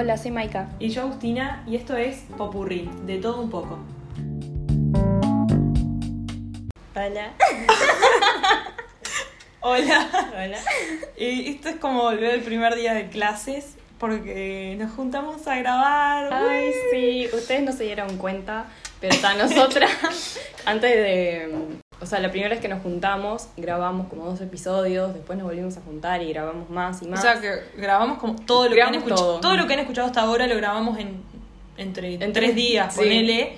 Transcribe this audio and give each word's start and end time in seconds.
Hola, 0.00 0.16
soy 0.16 0.30
Maika. 0.30 0.68
Y 0.78 0.90
yo 0.90 1.02
Agustina, 1.02 1.64
y 1.66 1.74
esto 1.74 1.96
es 1.96 2.18
Popurrí, 2.36 2.88
de 3.04 3.18
todo 3.18 3.42
un 3.42 3.50
poco. 3.50 3.80
Hola. 6.94 7.32
Hola. 9.60 10.08
Hola. 10.32 10.58
Y 11.16 11.50
esto 11.50 11.70
es 11.70 11.76
como 11.78 12.02
volver 12.02 12.34
el 12.34 12.42
primer 12.42 12.76
día 12.76 12.94
de 12.94 13.08
clases, 13.08 13.74
porque 13.98 14.76
nos 14.78 14.92
juntamos 14.92 15.44
a 15.48 15.56
grabar. 15.56 16.32
Ay, 16.32 16.70
sí, 16.92 17.28
ustedes 17.32 17.64
no 17.64 17.72
se 17.72 17.82
dieron 17.82 18.18
cuenta, 18.18 18.66
pero 19.00 19.14
está 19.14 19.34
nosotras, 19.34 20.38
antes 20.64 20.94
de... 20.94 21.80
O 22.00 22.06
sea, 22.06 22.20
la 22.20 22.30
primera 22.30 22.50
vez 22.50 22.60
que 22.60 22.68
nos 22.68 22.80
juntamos, 22.82 23.48
grabamos 23.56 24.06
como 24.08 24.24
dos 24.24 24.40
episodios, 24.40 25.12
después 25.14 25.36
nos 25.38 25.48
volvimos 25.48 25.76
a 25.76 25.80
juntar 25.80 26.22
y 26.22 26.32
grabamos 26.32 26.70
más 26.70 27.02
y 27.02 27.06
O 27.06 27.08
más. 27.08 27.20
sea 27.22 27.40
que 27.40 27.50
grabamos 27.76 28.18
como 28.18 28.36
todo 28.36 28.68
lo 28.68 28.74
que 28.74 28.82
han 28.82 28.94
escuchado. 28.94 29.40
todo. 29.40 29.56
lo 29.56 29.66
que 29.66 29.74
han 29.74 29.80
escuchado 29.80 30.06
hasta 30.06 30.20
ahora 30.20 30.46
lo 30.46 30.56
grabamos 30.56 30.98
en 30.98 31.22
entre 31.76 32.14
En 32.14 32.18
tres 32.20 32.32
tres- 32.32 32.54
días, 32.54 32.92
sí. 32.94 33.00
ponele. 33.00 33.56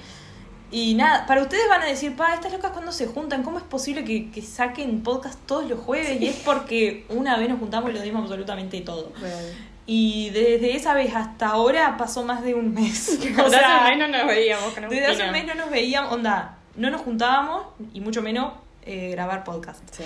Y 0.72 0.94
nada, 0.94 1.26
para 1.26 1.42
ustedes 1.42 1.68
van 1.68 1.82
a 1.82 1.86
decir, 1.86 2.14
pa, 2.14 2.32
estas 2.34 2.52
locas 2.52 2.70
cuando 2.70 2.92
se 2.92 3.06
juntan, 3.08 3.42
¿cómo 3.42 3.58
es 3.58 3.64
posible 3.64 4.04
que, 4.04 4.30
que 4.30 4.40
saquen 4.40 5.02
podcast 5.02 5.38
todos 5.46 5.68
los 5.68 5.80
jueves? 5.80 6.20
Y 6.20 6.28
es 6.28 6.36
porque 6.36 7.04
una 7.08 7.36
vez 7.38 7.48
nos 7.48 7.58
juntamos 7.58 7.90
y 7.90 7.92
lo 7.94 8.00
dimos 8.00 8.22
absolutamente 8.22 8.80
todo. 8.82 9.10
Y 9.86 10.30
desde 10.30 10.76
esa 10.76 10.94
vez 10.94 11.12
hasta 11.16 11.48
ahora 11.48 11.96
pasó 11.96 12.22
más 12.22 12.44
de 12.44 12.54
un 12.54 12.72
mes. 12.72 13.18
O 13.38 13.42
Desde 13.50 13.56
hace 13.56 13.78
un 13.78 13.84
mes 13.90 13.98
no 13.98 14.08
nos 14.16 14.26
veíamos 14.28 14.74
desde 14.88 15.06
hace 15.06 15.24
un 15.24 15.32
mes 15.32 15.44
no 15.46 15.54
nos 15.56 15.70
veíamos, 15.70 16.12
onda, 16.12 16.58
no 16.76 16.90
nos 16.90 17.00
juntábamos 17.02 17.64
y 17.92 18.00
mucho 18.00 18.22
menos 18.22 18.52
eh, 18.82 19.10
grabar 19.10 19.44
podcast. 19.44 19.82
Sí. 19.92 20.04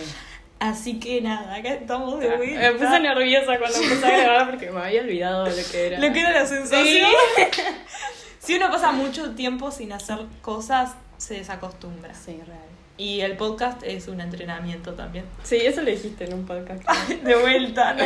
Así 0.60 0.98
que 0.98 1.20
nada, 1.20 1.54
acá 1.54 1.74
estamos 1.74 2.20
de 2.20 2.28
Me 2.28 2.36
vuelta. 2.36 2.72
puse 2.72 3.00
nerviosa 3.00 3.58
cuando 3.58 3.78
empecé 3.78 4.06
a 4.06 4.18
grabar 4.18 4.50
porque 4.50 4.70
me 4.70 4.80
había 4.80 5.02
olvidado 5.02 5.46
lo 5.46 5.54
que 5.70 5.86
era. 5.86 5.98
Lo 5.98 6.12
que 6.12 6.20
era 6.20 6.32
la 6.32 6.46
sensación. 6.46 7.10
Sí. 7.36 7.62
si 8.38 8.54
uno 8.56 8.70
pasa 8.70 8.92
mucho 8.92 9.34
tiempo 9.34 9.70
sin 9.70 9.92
hacer 9.92 10.20
cosas, 10.42 10.94
se 11.18 11.34
desacostumbra. 11.34 12.14
Sí, 12.14 12.40
real. 12.46 12.58
Y 12.96 13.22
el 13.22 13.36
podcast 13.36 13.82
es 13.82 14.06
un 14.06 14.20
entrenamiento 14.20 14.92
también. 14.92 15.24
Sí, 15.42 15.56
eso 15.56 15.82
lo 15.82 15.90
dijiste 15.90 16.26
en 16.26 16.34
un 16.34 16.46
podcast. 16.46 16.88
De 17.24 17.34
vuelta, 17.34 17.94
¿no? 17.94 18.04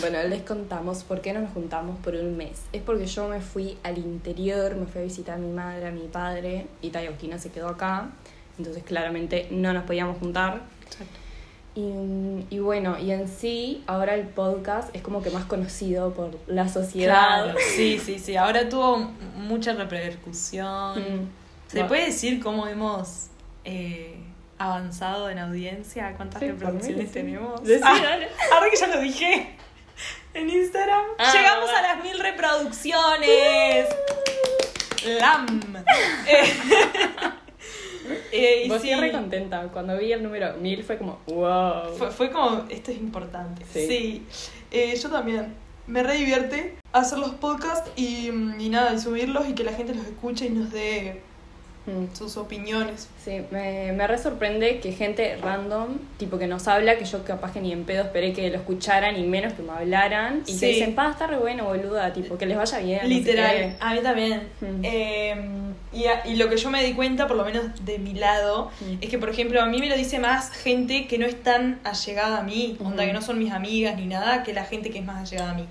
Bueno, 0.00 0.22
les 0.28 0.42
contamos 0.42 1.02
por 1.02 1.20
qué 1.20 1.32
no 1.32 1.40
nos 1.40 1.52
juntamos 1.52 1.98
por 1.98 2.14
un 2.14 2.36
mes. 2.36 2.62
Es 2.72 2.82
porque 2.82 3.06
yo 3.06 3.26
me 3.28 3.40
fui 3.40 3.76
al 3.82 3.98
interior, 3.98 4.76
me 4.76 4.86
fui 4.86 5.00
a 5.00 5.04
visitar 5.04 5.34
a 5.34 5.38
mi 5.38 5.50
madre, 5.50 5.88
a 5.88 5.90
mi 5.90 6.06
padre, 6.06 6.68
y 6.82 6.90
Taya 6.90 7.08
Agustina 7.08 7.38
se 7.38 7.50
quedó 7.50 7.68
acá. 7.68 8.10
Entonces, 8.58 8.84
claramente 8.84 9.48
no 9.50 9.72
nos 9.72 9.82
podíamos 9.82 10.18
juntar. 10.18 10.62
Y, 11.74 12.44
y 12.50 12.58
bueno, 12.60 12.96
y 12.96 13.10
en 13.10 13.26
sí, 13.26 13.82
ahora 13.88 14.14
el 14.14 14.28
podcast 14.28 14.94
es 14.94 15.02
como 15.02 15.20
que 15.20 15.30
más 15.30 15.46
conocido 15.46 16.14
por 16.14 16.38
la 16.46 16.68
sociedad. 16.68 17.44
Claro, 17.44 17.58
sí, 17.74 17.98
sí, 17.98 18.20
sí. 18.20 18.36
Ahora 18.36 18.68
tuvo 18.68 18.98
mucha 19.36 19.72
repercusión. 19.72 21.00
Mm. 21.00 21.28
¿Se 21.66 21.84
puede 21.84 22.06
decir 22.06 22.40
cómo 22.40 22.66
hemos 22.66 23.28
eh, 23.64 24.16
avanzado 24.58 25.30
en 25.30 25.38
audiencia? 25.38 26.14
¿Cuántas 26.16 26.40
Sí, 26.40 26.48
reproducciones 26.48 27.06
sí. 27.08 27.12
tenemos? 27.12 27.60
Ah, 27.82 28.18
ahora 28.54 28.70
que 28.70 28.76
ya 28.76 28.86
lo 28.88 29.00
dije 29.00 29.56
en 30.34 30.50
Instagram. 30.50 31.04
Ah, 31.18 31.32
Llegamos 31.32 31.70
a 31.70 31.82
las 31.82 32.02
mil 32.04 32.18
reproducciones. 32.18 33.86
LAM. 35.20 35.84
Eh, 38.08 38.22
eh, 38.32 38.62
y 38.64 38.68
Vos 38.70 38.80
sí, 38.80 38.94
re 38.94 39.12
contenta. 39.12 39.68
Cuando 39.70 39.98
vi 39.98 40.12
el 40.12 40.22
número 40.22 40.54
1000 40.54 40.82
fue 40.82 40.96
como, 40.96 41.18
wow. 41.26 41.92
fue, 41.96 42.10
fue 42.10 42.30
como, 42.30 42.64
esto 42.70 42.90
es 42.90 42.96
importante. 42.96 43.66
Sí. 43.70 43.86
Sí. 43.86 44.26
Eh, 44.70 44.96
yo 44.96 45.10
también. 45.10 45.54
Me 45.86 46.02
re 46.02 46.14
divierte 46.14 46.76
hacer 46.92 47.18
los 47.18 47.32
podcasts 47.32 47.90
y, 47.96 48.28
y 48.28 48.68
nada, 48.70 48.94
y 48.94 48.98
subirlos 48.98 49.46
y 49.48 49.54
que 49.54 49.62
la 49.64 49.72
gente 49.72 49.94
los 49.94 50.06
escuche 50.06 50.46
y 50.46 50.50
nos 50.50 50.70
dé 50.70 51.22
Mm. 51.88 52.14
sus 52.14 52.36
opiniones. 52.36 53.08
Sí, 53.24 53.40
me, 53.50 53.92
me 53.92 54.06
re 54.06 54.18
sorprende 54.18 54.78
que 54.80 54.92
gente 54.92 55.36
random, 55.42 55.98
tipo 56.18 56.38
que 56.38 56.46
nos 56.46 56.68
habla, 56.68 56.98
que 56.98 57.04
yo 57.06 57.24
capaz 57.24 57.52
que 57.52 57.60
ni 57.62 57.72
en 57.72 57.84
pedo 57.84 58.02
esperé 58.04 58.32
que 58.34 58.50
lo 58.50 58.56
escucharan 58.56 59.16
y 59.16 59.22
menos 59.26 59.54
que 59.54 59.62
me 59.62 59.72
hablaran, 59.72 60.42
y 60.46 60.52
Sí. 60.52 60.60
que 60.60 60.66
dicen, 60.66 60.94
pa, 60.94 61.10
está 61.10 61.26
re 61.26 61.38
bueno, 61.38 61.64
boluda, 61.64 62.12
tipo, 62.12 62.36
que 62.36 62.44
les 62.46 62.56
vaya 62.58 62.78
bien. 62.78 63.08
Literal, 63.08 63.56
qué". 63.56 63.72
a 63.80 63.94
mí 63.94 64.00
también. 64.00 64.42
Mm. 64.60 64.80
Eh, 64.84 65.34
y, 65.94 66.04
a- 66.04 66.26
y 66.26 66.36
lo 66.36 66.50
que 66.50 66.58
yo 66.58 66.68
me 66.70 66.84
di 66.84 66.92
cuenta, 66.92 67.26
por 67.26 67.36
lo 67.38 67.44
menos 67.46 67.84
de 67.84 67.98
mi 67.98 68.12
lado, 68.12 68.70
Mm. 68.80 68.98
es 69.00 69.08
que, 69.08 69.16
por 69.18 69.30
ejemplo, 69.30 69.62
a 69.62 69.66
mí 69.66 69.78
me 69.78 69.88
lo 69.88 69.96
dice 69.96 70.18
más 70.18 70.50
gente 70.50 71.06
que 71.06 71.16
no 71.18 71.24
es 71.24 71.42
tan 71.42 71.80
allegada 71.84 72.38
a 72.38 72.42
mí, 72.42 72.76
onda 72.84 73.06
que 73.06 73.12
no 73.14 73.22
son 73.22 73.38
mis 73.38 73.52
amigas 73.52 73.96
ni 73.96 74.04
nada, 74.06 74.42
que 74.42 74.52
la 74.52 74.64
gente 74.64 74.90
que 74.90 74.98
es 74.98 75.04
más 75.04 75.26
allegada 75.26 75.52
a 75.52 75.54
mí. 75.54 75.64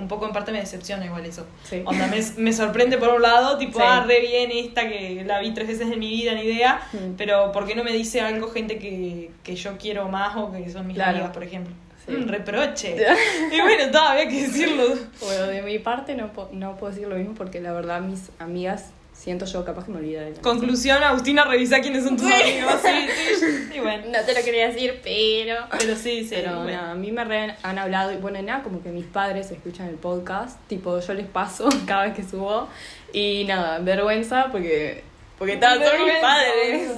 Mm, 0.00 0.02
Un 0.02 0.08
poco 0.08 0.26
en 0.26 0.32
parte 0.32 0.50
me 0.52 0.60
decepciona 0.60 1.04
igual 1.06 1.24
eso. 1.26 1.46
Sí. 1.64 1.82
Onda, 1.84 2.06
me, 2.08 2.20
me 2.38 2.52
sorprende 2.52 2.98
por 2.98 3.10
un 3.10 3.22
lado, 3.22 3.58
tipo, 3.58 3.78
Sí. 3.78 3.84
ah, 3.86 4.04
re 4.06 4.20
bien 4.20 4.50
esta 4.52 4.88
que 4.88 5.22
la 5.26 5.40
vi 5.40 5.52
tres 5.52 5.68
veces 5.68 5.90
en 5.92 5.98
mi 5.98 6.08
vida, 6.08 6.34
ni 6.34 6.42
idea, 6.42 6.80
Mm. 6.92 7.14
pero 7.16 7.52
¿por 7.52 7.66
qué 7.66 7.74
no 7.74 7.84
me 7.84 7.92
dice 7.92 8.20
algo 8.20 8.50
gente 8.50 8.78
que, 8.78 9.30
que 9.42 9.54
yo 9.56 9.76
quiero 9.78 10.08
más 10.08 10.36
o 10.36 10.50
que 10.52 10.68
son 10.70 10.86
mis 10.86 10.96
Claro. 10.96 11.10
amigas, 11.12 11.30
por 11.32 11.44
ejemplo? 11.44 11.72
Sí. 12.06 12.14
Un 12.14 12.28
reproche. 12.28 12.96
y 13.52 13.60
bueno, 13.60 13.90
todavía 13.92 14.22
hay 14.22 14.28
que 14.28 14.42
decirlo. 14.42 14.84
Bueno, 15.20 15.46
de 15.48 15.62
mi 15.62 15.78
parte 15.78 16.14
no, 16.14 16.30
no 16.52 16.76
puedo 16.76 16.92
decir 16.92 17.06
lo 17.08 17.16
mismo 17.16 17.34
porque 17.34 17.60
la 17.60 17.72
verdad 17.72 18.00
mis 18.00 18.30
amigas, 18.38 18.86
siento 19.12 19.44
yo, 19.44 19.64
capaz 19.64 19.84
que 19.84 19.92
me 19.92 19.98
olvidé 19.98 20.20
de 20.20 20.30
la 20.36 20.40
Conclusión, 20.40 21.02
Agustina, 21.02 21.44
revisa 21.44 21.80
quiénes 21.80 22.04
son 22.04 22.16
tus 22.16 22.26
amigos. 22.26 22.74
Sí, 22.82 23.36
sí. 23.38 23.68
Y 23.74 23.80
bueno. 23.80 24.04
No 24.06 24.24
te 24.24 24.34
lo 24.34 24.44
quería 24.44 24.68
decir, 24.68 25.00
pero... 25.02 25.56
Pero 25.78 25.94
sí, 25.94 26.24
sí. 26.24 26.30
Pero 26.36 26.62
bueno. 26.62 26.72
nada, 26.72 26.92
a 26.92 26.94
mí 26.94 27.12
me 27.12 27.24
re 27.24 27.54
han 27.62 27.78
hablado, 27.78 28.12
y 28.12 28.16
bueno, 28.16 28.40
nada, 28.42 28.62
como 28.62 28.82
que 28.82 28.90
mis 28.90 29.06
padres 29.06 29.50
escuchan 29.50 29.88
el 29.88 29.96
podcast, 29.96 30.58
tipo, 30.68 30.98
yo 31.00 31.14
les 31.14 31.26
paso 31.26 31.68
cada 31.86 32.04
vez 32.04 32.14
que 32.14 32.24
subo, 32.24 32.68
y 33.12 33.44
nada, 33.44 33.78
vergüenza 33.78 34.48
porque, 34.50 35.04
porque 35.38 35.56
tal, 35.56 35.82
son 35.84 36.04
mis 36.04 36.16
padres. 36.16 36.90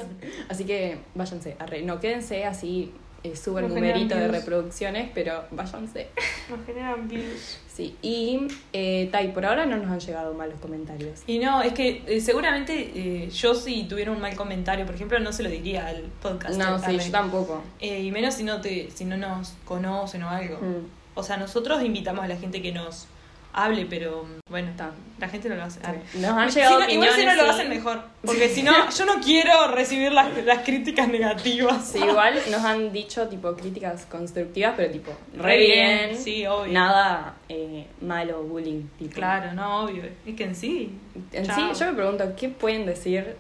Así 0.49 0.65
que 0.65 0.99
váyanse, 1.15 1.57
arre, 1.59 1.83
no 1.83 2.01
quédense 2.01 2.45
así, 2.45 2.93
eh, 3.25 3.37
subo 3.37 3.59
el 3.61 3.69
numerito 3.69 4.15
de 4.15 4.29
views. 4.29 4.39
reproducciones, 4.39 5.11
pero 5.15 5.45
váyanse. 5.51 6.09
Nos 6.51 6.65
generan 6.67 7.09
views. 7.09 7.59
Sí, 7.73 7.97
y 8.03 8.49
eh, 8.75 9.09
Tai, 9.11 9.33
por 9.33 9.47
ahora 9.47 9.65
no 9.65 9.79
nos 9.79 9.91
han 9.91 10.01
llegado 10.01 10.35
malos 10.35 10.61
comentarios. 10.61 11.21
Y 11.27 11.39
no, 11.39 11.63
es 11.63 11.73
que 11.73 12.03
eh, 12.07 12.21
seguramente 12.21 12.91
eh, 12.95 13.31
yo 13.31 13.55
si 13.55 13.85
tuviera 13.85 14.11
un 14.11 14.21
mal 14.21 14.37
comentario, 14.37 14.85
por 14.85 14.95
ejemplo, 14.95 15.19
no 15.21 15.33
se 15.33 15.43
lo 15.43 15.49
diría 15.49 15.87
al 15.87 16.03
podcast. 16.21 16.59
No, 16.59 16.79
sí, 16.79 16.99
yo 16.99 17.11
tampoco. 17.11 17.63
Eh, 17.81 18.03
y 18.03 18.11
menos 18.11 18.35
si 18.35 18.45
no, 18.45 18.61
te, 18.61 18.91
si 18.95 19.05
no 19.07 19.17
nos 19.17 19.55
conocen 19.65 20.23
o 20.25 20.29
algo. 20.29 20.57
Mm, 20.59 20.87
O 21.15 21.23
sea, 21.23 21.37
nosotros 21.39 21.83
invitamos 21.83 22.25
a 22.25 22.29
la 22.29 22.37
gente 22.37 22.61
que 22.61 22.73
nos 22.73 23.07
hable, 23.53 23.87
pero 23.87 24.27
bueno, 24.49 24.71
Está. 24.71 24.91
la 25.19 25.29
gente 25.29 25.49
no 25.49 25.57
lo 25.57 25.65
hace. 25.65 25.81
Ah. 25.85 25.95
Nos 26.15 26.31
han 26.31 26.51
Si 26.51 26.59
llegado 26.59 26.81
no- 26.81 26.89
igual 26.91 27.11
si 27.11 27.25
no 27.27 27.35
lo 27.35 27.43
sí. 27.45 27.49
hacen 27.51 27.69
mejor. 27.69 28.01
Porque 28.25 28.49
si 28.49 28.63
no, 28.63 28.73
yo 28.91 29.05
no 29.07 29.15
quiero 29.23 29.69
recibir 29.69 30.13
las, 30.13 30.45
las 30.45 30.59
críticas 30.61 31.09
negativas. 31.09 31.87
Sí, 31.89 31.99
igual 31.99 32.35
nos 32.51 32.65
han 32.65 32.93
dicho 32.93 33.29
tipo 33.29 33.55
críticas 33.55 34.07
constructivas, 34.07 34.75
pero 34.77 34.91
tipo 34.93 35.13
re 35.37 35.59
bien. 35.59 36.17
Sí, 36.17 36.47
obvio. 36.47 36.73
Nada 36.73 37.35
eh, 37.49 37.87
malo, 38.01 38.43
bullying. 38.43 38.85
Tipo. 38.99 39.15
Claro, 39.15 39.53
no, 39.55 39.85
obvio. 39.85 40.05
Es 40.27 40.35
que 40.35 40.45
en 40.45 40.55
sí. 40.55 40.99
En 41.33 41.45
chao. 41.47 41.75
sí, 41.75 41.81
yo 41.81 41.87
me 41.87 41.93
pregunto, 41.95 42.33
¿qué 42.37 42.49
pueden 42.49 42.87
decir? 42.87 43.37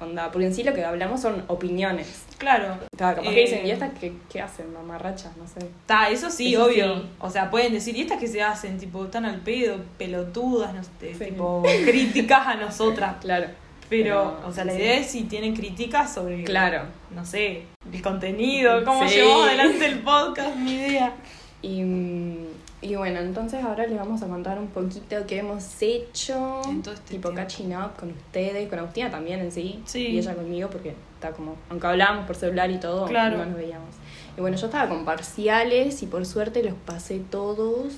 Onda, 0.00 0.30
porque 0.30 0.46
en 0.46 0.54
sí 0.54 0.62
lo 0.62 0.72
que 0.74 0.84
hablamos 0.84 1.20
son 1.20 1.42
opiniones. 1.48 2.22
Claro. 2.38 2.78
Capaz 2.96 3.20
Eh, 3.24 3.34
que 3.34 3.40
dicen, 3.40 3.66
¿y 3.66 3.70
estas 3.72 3.90
qué, 3.98 4.12
qué 4.30 4.40
hacen? 4.40 4.72
Mamarrachas, 4.72 5.36
no 5.36 5.46
sé. 5.48 5.58
Está, 5.58 6.08
eso 6.08 6.30
sí, 6.30 6.54
Eso 6.54 6.66
obvio. 6.66 6.96
sí. 7.00 7.06
O 7.18 7.30
sea, 7.30 7.50
pueden 7.50 7.72
decir, 7.72 7.96
¿y 7.96 8.02
estas 8.02 8.18
que 8.20 8.28
se 8.28 8.40
hacen? 8.42 8.78
Tipo, 8.78 9.04
están 9.06 9.24
al 9.24 9.40
pedo, 9.40 9.76
pelotudas, 9.98 10.72
no 10.72 10.82
sé, 10.84 11.14
Sí. 11.14 11.24
tipo, 11.24 11.62
críticas 11.84 12.46
a 12.46 12.54
nosotras. 12.54 13.16
Claro. 13.20 13.46
Pero, 13.90 14.36
Pero, 14.36 14.48
o 14.48 14.52
sea, 14.52 14.64
la 14.66 14.72
sí. 14.72 14.78
idea 14.78 14.94
es 14.98 15.06
si 15.06 15.22
tienen 15.24 15.56
críticas 15.56 16.12
sobre, 16.12 16.44
Claro. 16.44 16.82
no 17.14 17.24
sé, 17.24 17.62
el 17.92 18.02
contenido, 18.02 18.84
cómo 18.84 19.04
llevamos 19.04 19.46
adelante 19.48 19.86
el 19.86 19.98
podcast, 20.00 20.54
ni 20.56 20.74
idea. 20.74 21.14
Y, 21.62 21.82
mm, 21.82 22.47
y 22.80 22.94
bueno, 22.94 23.18
entonces 23.20 23.62
ahora 23.64 23.86
les 23.86 23.98
vamos 23.98 24.22
a 24.22 24.28
contar 24.28 24.58
un 24.58 24.68
poquito 24.68 25.16
qué 25.26 25.38
hemos 25.38 25.82
hecho. 25.82 26.62
En 26.68 26.82
todo 26.82 26.94
este 26.94 27.14
tipo 27.14 27.32
catching 27.34 27.74
up 27.76 27.96
con 27.98 28.10
ustedes, 28.10 28.68
con 28.68 28.78
Agustina 28.78 29.10
también 29.10 29.40
en 29.40 29.50
sí. 29.50 29.82
Sí. 29.84 30.06
Y 30.08 30.18
ella 30.18 30.34
conmigo 30.34 30.70
porque 30.70 30.94
está 31.14 31.32
como, 31.32 31.56
aunque 31.70 31.86
hablábamos 31.86 32.26
por 32.26 32.36
celular 32.36 32.70
y 32.70 32.78
todo, 32.78 33.06
Claro. 33.06 33.38
no 33.38 33.46
nos 33.46 33.56
veíamos. 33.56 33.94
Y 34.36 34.40
bueno, 34.40 34.56
yo 34.56 34.66
estaba 34.66 34.88
con 34.88 35.04
parciales 35.04 36.02
y 36.02 36.06
por 36.06 36.24
suerte 36.24 36.62
los 36.62 36.74
pasé 36.74 37.18
todos. 37.18 37.94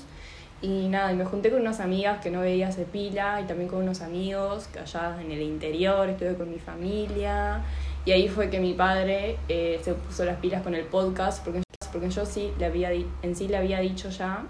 Y 0.63 0.87
nada, 0.89 1.11
y 1.11 1.15
me 1.15 1.25
junté 1.25 1.49
con 1.49 1.61
unas 1.61 1.79
amigas 1.79 2.21
que 2.21 2.29
no 2.29 2.41
veía 2.41 2.67
hace 2.67 2.83
pila 2.83 3.41
y 3.41 3.45
también 3.45 3.67
con 3.69 3.81
unos 3.81 4.01
amigos 4.01 4.67
que 4.67 4.79
allá 4.79 5.17
en 5.19 5.31
el 5.31 5.41
interior, 5.41 6.07
estuve 6.09 6.35
con 6.35 6.51
mi 6.51 6.59
familia. 6.59 7.61
Y 8.05 8.11
ahí 8.11 8.27
fue 8.27 8.49
que 8.49 8.59
mi 8.59 8.73
padre 8.73 9.37
eh, 9.47 9.79
se 9.83 9.93
puso 9.93 10.23
las 10.25 10.37
pilas 10.37 10.61
con 10.63 10.73
el 10.75 10.85
podcast, 10.85 11.43
porque, 11.43 11.61
porque 11.91 12.09
yo 12.09 12.25
sí 12.25 12.51
le 12.59 12.65
había 12.65 12.91
en 12.91 13.35
sí 13.35 13.47
le 13.47 13.57
había 13.57 13.79
dicho 13.79 14.09
ya, 14.09 14.43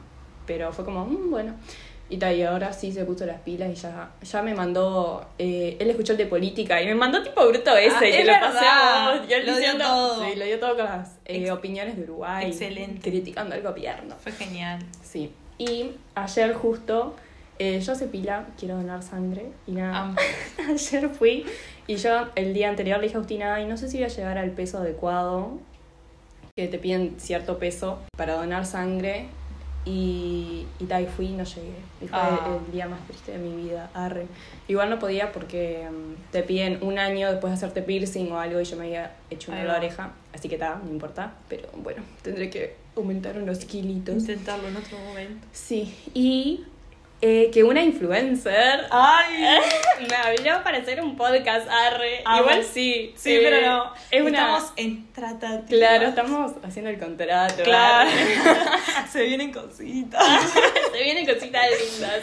pero 0.45 0.71
fue 0.73 0.85
como, 0.85 1.05
"Mm, 1.05 1.29
bueno. 1.31 1.53
Y, 2.09 2.17
tal, 2.17 2.35
y 2.35 2.43
ahora 2.43 2.73
sí 2.73 2.91
se 2.91 3.05
puso 3.05 3.25
las 3.25 3.39
pilas 3.39 3.69
y 3.71 3.75
ya, 3.75 4.11
ya 4.21 4.41
me 4.41 4.53
mandó, 4.53 5.25
eh, 5.39 5.77
él 5.79 5.89
escuchó 5.89 6.11
el 6.11 6.17
de 6.17 6.25
política 6.25 6.81
y 6.81 6.85
me 6.87 6.93
mandó 6.95 7.23
tipo 7.23 7.47
bruto 7.47 7.75
ese, 7.77 7.95
Ah, 7.95 7.99
que 8.01 8.19
es 8.21 8.27
lo 8.27 8.33
pasé. 8.33 8.65
Y 9.29 9.33
él 9.33 9.45
Lo 9.45 9.51
dio 9.53 9.55
diciendo- 9.61 9.85
todo. 9.85 10.25
Sí, 10.25 10.35
lo 10.35 10.43
dio 10.45 10.59
todo 10.59 10.75
con 10.75 10.83
las 10.85 11.15
eh, 11.23 11.49
opiniones 11.51 11.95
de 11.95 12.03
Uruguay. 12.03 12.47
Excelente. 12.47 12.99
Criticando 13.09 13.55
al 13.55 13.61
gobierno. 13.61 14.15
Fue 14.21 14.33
genial. 14.33 14.79
Sí. 15.01 15.31
Y 15.57 15.91
ayer 16.15 16.53
justo 16.53 17.15
Eh, 17.59 17.79
yo 17.79 17.91
hace 17.91 18.07
pila, 18.07 18.47
quiero 18.57 18.75
donar 18.75 19.03
sangre 19.03 19.51
y 19.67 19.73
nada. 19.73 20.15
Ayer 20.67 21.09
fui 21.09 21.45
y 21.85 21.95
yo 21.97 22.27
el 22.33 22.55
día 22.55 22.69
anterior 22.69 22.97
le 22.97 23.03
dije 23.03 23.15
a 23.15 23.19
Agustina, 23.19 23.53
ay, 23.53 23.65
no 23.67 23.77
sé 23.77 23.87
si 23.87 23.97
voy 23.97 24.05
a 24.05 24.07
llegar 24.07 24.39
al 24.39 24.49
peso 24.49 24.79
adecuado, 24.79 25.59
que 26.55 26.67
te 26.67 26.79
piden 26.79 27.19
cierto 27.19 27.59
peso 27.59 27.99
para 28.17 28.33
donar 28.33 28.65
sangre. 28.65 29.27
Y, 29.85 30.65
y, 30.79 30.83
ta, 30.85 31.01
y 31.01 31.07
fui 31.07 31.27
y 31.27 31.33
no 31.33 31.43
llegué. 31.43 31.73
Y 32.01 32.07
fue 32.07 32.17
Ah. 32.19 32.39
el, 32.59 32.65
el 32.67 32.71
día 32.71 32.87
más 32.87 32.99
triste 33.07 33.31
de 33.31 33.37
mi 33.39 33.63
vida. 33.63 33.89
Arre. 33.93 34.27
Igual 34.67 34.89
no 34.89 34.99
podía 34.99 35.31
porque 35.31 35.87
mm, 35.89 36.31
te 36.31 36.43
piden 36.43 36.77
un 36.81 36.99
año 36.99 37.31
después 37.31 37.51
de 37.51 37.55
hacerte 37.57 37.81
piercing 37.81 38.31
o 38.31 38.39
algo 38.39 38.61
y 38.61 38.63
yo 38.63 38.77
me 38.77 38.85
había 38.85 39.15
hecho 39.29 39.51
una 39.51 39.63
la 39.63 39.77
oreja. 39.77 40.11
Así 40.33 40.49
que 40.49 40.57
ta, 40.57 40.79
no 40.83 40.91
importa. 40.91 41.33
Pero 41.49 41.67
bueno, 41.77 42.03
tendré 42.21 42.49
que 42.49 42.75
aumentar 42.95 43.37
unos 43.37 43.65
kilitos. 43.65 44.15
Intentarlo 44.15 44.67
en 44.67 44.77
otro 44.77 44.97
momento. 44.99 45.47
Sí. 45.51 45.93
Y 46.13 46.63
eh, 47.21 47.51
que 47.53 47.63
una 47.63 47.81
influencer 47.81 48.87
¡Ay! 48.89 49.59
me 50.09 50.15
habló 50.15 50.63
para 50.63 50.79
hacer 50.79 51.01
un 51.01 51.15
podcast, 51.15 51.67
arre. 51.69 52.21
Amo. 52.25 52.41
Igual 52.41 52.63
sí. 52.63 53.13
Sí, 53.15 53.33
eh, 53.35 53.41
pero 53.43 53.61
no. 53.67 53.93
Es 54.09 54.21
una... 54.21 54.29
Estamos 54.29 54.73
en 54.75 55.13
tratativa. 55.13 55.67
Claro, 55.67 56.07
estamos 56.07 56.51
haciendo 56.63 56.89
el 56.89 56.99
contrato. 56.99 57.63
Claro. 57.63 58.09
Se 59.11 59.23
vienen 59.23 59.53
cositas. 59.53 60.51
Se 60.91 61.03
vienen 61.03 61.25
cositas 61.25 61.65
lindas. 61.69 62.21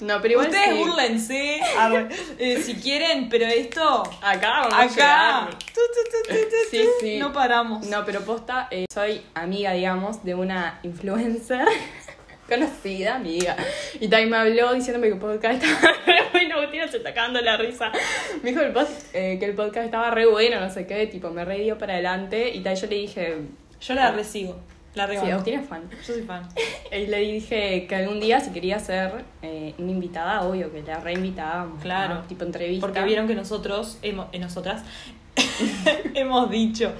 No, 0.00 0.20
pero 0.22 0.32
igual 0.32 0.46
Ustedes 0.48 0.68
sí. 0.68 0.84
búrlense. 0.84 1.60
Arre. 1.78 2.08
Eh, 2.38 2.62
si 2.62 2.74
quieren, 2.76 3.28
pero 3.28 3.46
esto. 3.46 4.02
Acá 4.22 4.68
vamos 4.68 4.92
Acá. 4.92 5.44
a. 5.44 5.50
Tu, 5.50 5.56
tu, 5.56 6.36
Sí, 6.70 6.86
sí. 7.00 7.18
No 7.18 7.32
paramos. 7.32 7.86
No, 7.86 8.04
pero 8.04 8.20
posta, 8.22 8.68
eh, 8.70 8.86
soy 8.92 9.22
amiga, 9.34 9.72
digamos, 9.72 10.24
de 10.24 10.34
una 10.34 10.80
influencer 10.82 11.66
conocida, 12.48 13.16
amiga. 13.16 13.56
Y 14.00 14.08
también 14.08 14.30
me 14.30 14.36
habló 14.36 14.72
diciéndome 14.74 15.08
que 15.08 15.14
el 15.14 15.18
podcast 15.20 15.62
estaba 15.62 15.94
re 16.06 16.18
bueno. 16.32 16.56
Agustina 16.58 16.88
se 16.88 16.96
está 16.98 17.12
cagando 17.14 17.40
la 17.40 17.56
risa. 17.56 17.92
Me 18.42 18.50
dijo 18.50 18.62
el 18.62 18.72
pod- 18.72 18.88
eh, 19.12 19.36
que 19.38 19.44
el 19.46 19.54
podcast 19.54 19.84
estaba 19.86 20.10
re 20.10 20.26
bueno, 20.26 20.60
no 20.60 20.70
sé 20.70 20.86
qué, 20.86 21.06
tipo, 21.06 21.30
me 21.30 21.44
re 21.44 21.58
dio 21.60 21.76
para 21.78 21.94
adelante. 21.94 22.50
Y 22.54 22.60
tal, 22.60 22.76
yo 22.76 22.86
le 22.86 22.96
dije, 22.96 23.36
Yo 23.80 23.94
la 23.94 24.10
recibo. 24.12 24.56
La 24.94 25.04
sí, 25.06 25.10
rebanco. 25.12 25.32
Agustina 25.32 25.60
es 25.60 25.68
fan. 25.68 25.90
Yo 26.06 26.14
soy 26.14 26.22
fan. 26.22 26.48
Y 26.92 27.06
le 27.08 27.18
dije 27.18 27.86
que 27.86 27.94
algún 27.96 28.18
día, 28.20 28.40
si 28.40 28.50
quería 28.52 28.78
ser 28.78 29.12
eh, 29.42 29.74
una 29.76 29.90
invitada, 29.90 30.42
obvio, 30.42 30.72
que 30.72 30.82
la 30.82 30.98
reinvitábamos. 31.00 31.82
Claro. 31.82 32.22
Tipo 32.28 32.44
entrevista. 32.44 32.86
Porque 32.86 33.02
vieron 33.02 33.28
que 33.28 33.34
nosotros, 33.34 33.98
hemos, 34.02 34.28
eh, 34.32 34.38
nosotras, 34.38 34.82
hemos 36.14 36.50
dicho, 36.50 36.92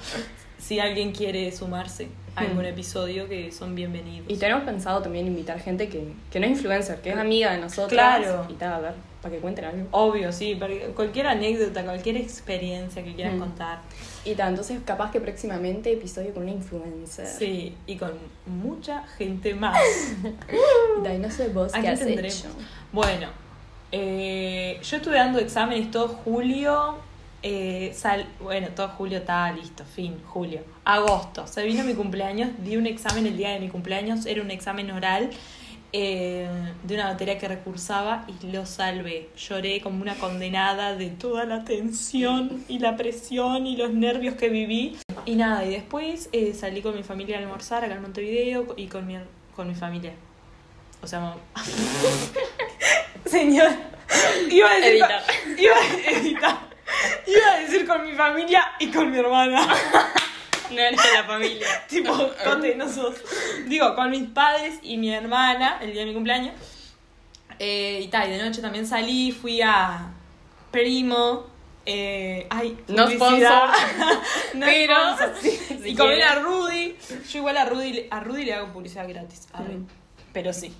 si 0.66 0.80
alguien 0.80 1.12
quiere 1.12 1.52
sumarse 1.52 2.08
a 2.34 2.40
algún 2.40 2.64
Hmm. 2.64 2.68
episodio, 2.68 3.28
que 3.28 3.52
son 3.52 3.74
bienvenidos. 3.74 4.26
Y 4.28 4.36
tenemos 4.36 4.64
pensado 4.64 5.00
también 5.00 5.26
invitar 5.26 5.60
gente 5.60 5.88
que, 5.88 6.12
que 6.30 6.40
no 6.40 6.46
es 6.46 6.52
influencer, 6.52 7.00
que 7.00 7.10
es 7.10 7.16
amiga 7.16 7.52
de 7.52 7.58
nosotros. 7.58 7.88
Claro. 7.92 8.46
Y 8.48 8.54
tal, 8.54 8.72
a 8.72 8.78
ver, 8.80 8.92
para 9.22 9.34
que 9.34 9.40
cuenten 9.40 9.64
algo. 9.64 9.86
Obvio, 9.92 10.32
sí, 10.32 10.58
cualquier 10.94 11.28
anécdota, 11.28 11.84
cualquier 11.84 12.16
experiencia 12.16 13.02
que 13.04 13.14
quieran 13.14 13.36
Mm. 13.36 13.40
contar. 13.40 13.78
Y 14.24 14.34
tal, 14.34 14.50
entonces 14.50 14.80
capaz 14.84 15.12
que 15.12 15.20
próximamente 15.20 15.92
episodio 15.92 16.34
con 16.34 16.42
una 16.42 16.52
influencer. 16.52 17.26
Sí, 17.26 17.74
y 17.86 17.96
con 17.96 18.12
mucha 18.46 19.04
gente 19.16 19.54
más. 19.54 19.78
Y 21.00 21.02
tal, 21.04 21.22
no 21.22 21.30
sé 21.30 21.48
vos 21.48 21.72
¿A 21.74 21.80
qué 21.80 21.88
has 21.88 22.00
tendremos? 22.00 22.40
hecho. 22.40 22.48
Bueno, 22.92 23.28
eh, 23.92 24.78
yo 24.82 24.96
estuve 24.96 25.14
dando 25.14 25.38
exámenes 25.38 25.90
todo 25.90 26.08
julio. 26.08 26.96
Eh, 27.48 27.92
sal- 27.94 28.26
bueno, 28.40 28.68
todo 28.74 28.88
julio 28.88 29.18
está 29.18 29.52
listo, 29.52 29.84
fin, 29.84 30.20
julio. 30.26 30.60
Agosto, 30.84 31.46
se 31.46 31.62
vino 31.64 31.84
mi 31.84 31.94
cumpleaños, 31.94 32.50
di 32.58 32.76
un 32.76 32.86
examen 32.86 33.24
el 33.26 33.36
día 33.36 33.50
de 33.50 33.60
mi 33.60 33.68
cumpleaños, 33.68 34.26
era 34.26 34.42
un 34.42 34.50
examen 34.50 34.90
oral 34.90 35.30
eh, 35.92 36.48
de 36.82 36.94
una 36.94 37.04
materia 37.04 37.38
que 37.38 37.46
recursaba 37.46 38.26
y 38.42 38.46
lo 38.50 38.66
salvé. 38.66 39.28
Lloré 39.36 39.80
como 39.80 40.02
una 40.02 40.16
condenada 40.16 40.96
de 40.96 41.08
toda 41.10 41.44
la 41.44 41.64
tensión 41.64 42.64
y 42.68 42.80
la 42.80 42.96
presión 42.96 43.66
y 43.68 43.76
los 43.76 43.92
nervios 43.92 44.34
que 44.34 44.48
viví. 44.48 44.96
Y 45.24 45.36
nada, 45.36 45.64
y 45.64 45.70
después 45.70 46.28
eh, 46.32 46.52
salí 46.52 46.82
con 46.82 46.96
mi 46.96 47.04
familia 47.04 47.36
a 47.36 47.40
almorzar 47.40 47.84
acá 47.84 47.94
en 47.94 48.02
Montevideo 48.02 48.74
y 48.76 48.88
con 48.88 49.06
mi, 49.06 49.16
con 49.54 49.68
mi 49.68 49.74
familia. 49.76 50.12
O 51.02 51.06
sea, 51.06 51.34
Señor, 53.24 53.70
iba 54.50 54.68
a 54.70 54.78
Editar. 54.86 55.22
iba 55.58 55.74
a 55.76 56.10
editar. 56.10 56.75
Iba 57.26 57.52
a 57.54 57.58
decir 57.60 57.86
con 57.86 58.02
mi 58.02 58.14
familia 58.14 58.72
y 58.78 58.88
con 58.90 59.10
mi 59.10 59.18
hermana. 59.18 59.66
No 60.68 60.80
eres 60.80 61.00
de 61.00 61.12
la 61.12 61.22
familia. 61.22 61.66
tipo, 61.88 62.12
Cote, 62.42 62.74
no 62.74 62.88
sos. 62.88 63.14
Digo, 63.66 63.94
con 63.94 64.10
mis 64.10 64.24
padres 64.30 64.80
y 64.82 64.96
mi 64.96 65.12
hermana 65.14 65.78
el 65.80 65.92
día 65.92 66.00
de 66.00 66.06
mi 66.06 66.12
cumpleaños. 66.14 66.54
Eh, 67.60 68.00
y 68.02 68.08
tal, 68.08 68.28
y 68.28 68.32
de 68.32 68.42
noche 68.42 68.60
también 68.60 68.84
salí, 68.84 69.30
fui 69.30 69.62
a 69.62 70.08
Primo. 70.72 71.46
Eh, 71.86 72.48
ay, 72.50 72.76
No 72.88 73.08
sponsor. 73.08 73.68
no 74.54 74.66
Pero, 74.66 74.96
sponsor. 75.14 75.34
si 75.40 75.90
y 75.90 75.94
quieren. 75.94 76.22
a 76.24 76.34
Rudy. 76.40 76.96
Yo 77.30 77.38
igual 77.38 77.56
a 77.58 77.64
Rudy, 77.66 78.08
a 78.10 78.18
Rudy 78.18 78.44
le 78.46 78.54
hago 78.54 78.72
publicidad 78.72 79.08
gratis. 79.08 79.46
Mm. 79.54 79.84
Pero 80.32 80.52
sí. 80.52 80.74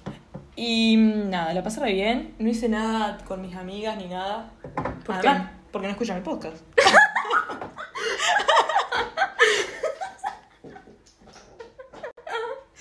Y 0.56 0.96
mm, 0.96 1.30
nada, 1.30 1.54
la 1.54 1.62
pasé 1.62 1.78
re 1.78 1.92
bien. 1.92 2.34
No 2.40 2.48
hice 2.50 2.68
nada 2.68 3.18
con 3.24 3.40
mis 3.40 3.54
amigas 3.54 3.96
ni 3.98 4.08
nada. 4.08 4.50
¿Por 5.04 5.14
Además, 5.14 5.50
Porque 5.76 5.88
no 5.88 5.92
escuchan 5.92 6.16
el 6.16 6.22
podcast. 6.22 6.56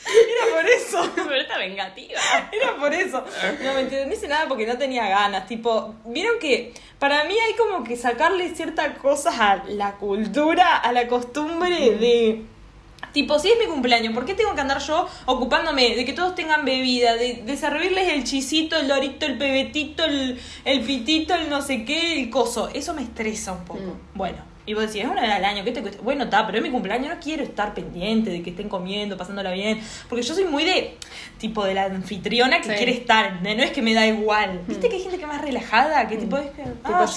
Era 0.08 0.56
por 0.56 0.66
eso. 0.66 1.12
Pero 1.16 1.36
está 1.36 1.58
vengativa. 1.58 2.22
Era 2.54 2.78
por 2.78 2.94
eso. 2.94 3.22
No, 3.66 3.74
mentira, 3.74 4.06
no 4.06 4.14
hice 4.14 4.30
nada 4.30 4.48
porque 4.48 4.66
no 4.66 4.78
tenía 4.78 5.10
ganas. 5.10 5.46
Tipo, 5.46 5.94
vieron 6.06 6.40
que 6.40 6.74
para 6.98 7.26
mí 7.26 7.36
hay 7.38 7.54
como 7.56 7.84
que 7.84 7.98
sacarle 7.98 8.56
ciertas 8.56 8.98
cosas 9.00 9.38
a 9.42 9.66
la 9.68 9.96
cultura, 9.98 10.78
a 10.78 10.94
la 10.94 11.06
costumbre 11.10 11.98
de. 11.98 12.46
Tipo, 13.16 13.40
si 13.40 13.50
es 13.50 13.58
mi 13.58 13.66
cumpleaños, 13.66 14.14
¿por 14.14 14.26
qué 14.26 14.34
tengo 14.34 14.54
que 14.56 14.60
andar 14.60 14.80
yo 14.82 15.08
ocupándome 15.26 15.96
de 15.96 16.04
que 16.04 16.12
todos 16.12 16.36
tengan 16.36 16.66
bebida, 16.66 17.16
de, 17.16 17.44
de 17.46 17.56
servirles 17.56 18.12
el 18.12 18.26
chisito, 18.26 18.76
el 18.76 18.90
lorito, 18.90 19.26
el 19.26 19.38
pebetito, 19.38 20.04
el, 20.04 20.38
el 20.66 20.82
pitito, 20.82 21.34
el 21.34 21.50
no 21.50 21.62
sé 21.62 21.86
qué, 21.86 22.22
el 22.22 22.30
coso? 22.30 22.68
Eso 22.74 22.94
me 22.94 23.04
estresa 23.04 23.54
un 23.54 23.64
poco. 23.64 23.80
Mm. 23.80 24.18
Bueno, 24.18 24.40
y 24.66 24.74
vos 24.74 24.84
decís, 24.88 25.04
es 25.04 25.08
una 25.10 25.22
vez 25.22 25.32
al 25.32 25.46
año, 25.46 25.64
¿qué 25.64 25.72
te 25.72 25.82
cuesta? 25.82 26.02
Bueno, 26.02 26.24
está, 26.24 26.46
pero 26.46 26.58
es 26.58 26.64
mi 26.64 26.72
cumpleaños, 26.72 27.14
no 27.14 27.20
quiero 27.22 27.44
estar 27.44 27.74
pendiente 27.74 28.32
de 28.32 28.42
que 28.42 28.50
estén 28.50 28.68
comiendo, 28.68 29.16
pasándola 29.18 29.52
bien. 29.52 29.80
Porque 30.10 30.24
yo 30.24 30.34
soy 30.34 30.46
muy 30.46 30.64
de, 30.64 30.98
tipo, 31.38 31.64
de 31.64 31.74
la 31.76 31.86
anfitriona 31.86 32.58
que 32.62 32.70
Sí. 32.70 32.76
quiere 32.76 32.92
estar, 32.94 33.42
no 33.44 33.50
es 33.50 33.72
que 33.72 33.82
me 33.82 33.94
da 33.94 34.08
igual. 34.08 34.62
¿Viste 34.68 34.90
que 34.90 34.96
hay 34.96 35.02
gente 35.02 35.18
que 35.18 35.24
es 35.24 35.28
más 35.30 35.42
relajada? 35.42 36.08
Que 36.08 36.18
tipo, 36.18 36.38
es 36.38 36.50
que, 36.52 36.64
ah, 36.84 37.06
Tipo 37.06 37.08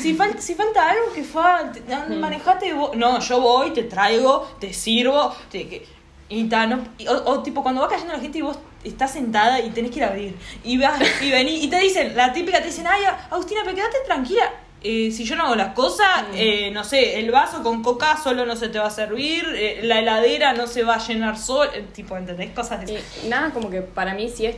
si, 0.00 0.14
falta, 0.14 0.40
si 0.40 0.54
falta 0.54 0.88
algo 0.90 1.12
que 1.14 1.22
falte, 1.22 1.82
Mm. 2.08 2.18
manejate 2.18 2.72
vos. 2.72 2.96
No, 2.96 3.20
yo 3.20 3.40
voy, 3.40 3.70
te 3.72 3.82
traigo, 3.82 4.48
te 4.58 4.72
sirvo, 4.72 5.34
te, 5.50 5.68
que, 5.68 5.86
y 6.28 6.44
ta, 6.44 6.66
no, 6.66 6.80
y- 6.98 7.06
o, 7.08 7.12
o 7.30 7.42
tipo, 7.42 7.62
cuando 7.62 7.82
va 7.82 7.88
cayendo 7.88 8.14
la 8.14 8.20
gente 8.20 8.38
y 8.38 8.42
vos 8.42 8.58
estás 8.84 9.12
sentada 9.12 9.60
y 9.60 9.68
tenés 9.70 9.90
que 9.90 9.98
ir 9.98 10.04
a 10.04 10.08
abrir. 10.08 10.34
Y 10.64 10.78
vas 10.78 10.98
y 11.22 11.30
vení, 11.30 11.62
y 11.62 11.68
te 11.68 11.78
dicen, 11.78 12.16
la 12.16 12.32
típica 12.32 12.58
te 12.60 12.66
dicen, 12.68 12.86
ay, 12.86 13.02
Agustina, 13.30 13.60
pero 13.64 13.76
quédate 13.76 13.96
tranquila. 14.06 14.50
Eh, 14.82 15.10
si 15.10 15.24
yo 15.24 15.34
no 15.36 15.44
hago 15.46 15.56
las 15.56 15.74
cosas, 15.74 16.24
Mm. 16.30 16.34
eh, 16.34 16.70
no 16.72 16.84
sé, 16.84 17.18
el 17.18 17.30
vaso 17.30 17.62
con 17.62 17.82
coca 17.82 18.16
solo 18.22 18.44
no 18.46 18.54
se 18.56 18.68
te 18.68 18.78
va 18.78 18.86
a 18.86 18.90
servir, 18.90 19.44
eh, 19.54 19.80
la 19.82 19.98
heladera 20.00 20.52
no 20.52 20.66
se 20.66 20.82
va 20.84 20.96
a 20.96 20.98
llenar 21.06 21.38
solo, 21.38 21.72
eh, 21.72 21.84
tipo, 21.92 22.16
¿entendés? 22.16 22.50
Cosas 22.50 22.86
de 22.86 23.02
Y 23.24 23.28
nada, 23.28 23.50
como 23.50 23.70
que 23.70 23.80
para 23.82 24.14
mí, 24.14 24.28
si 24.28 24.46
es 24.46 24.56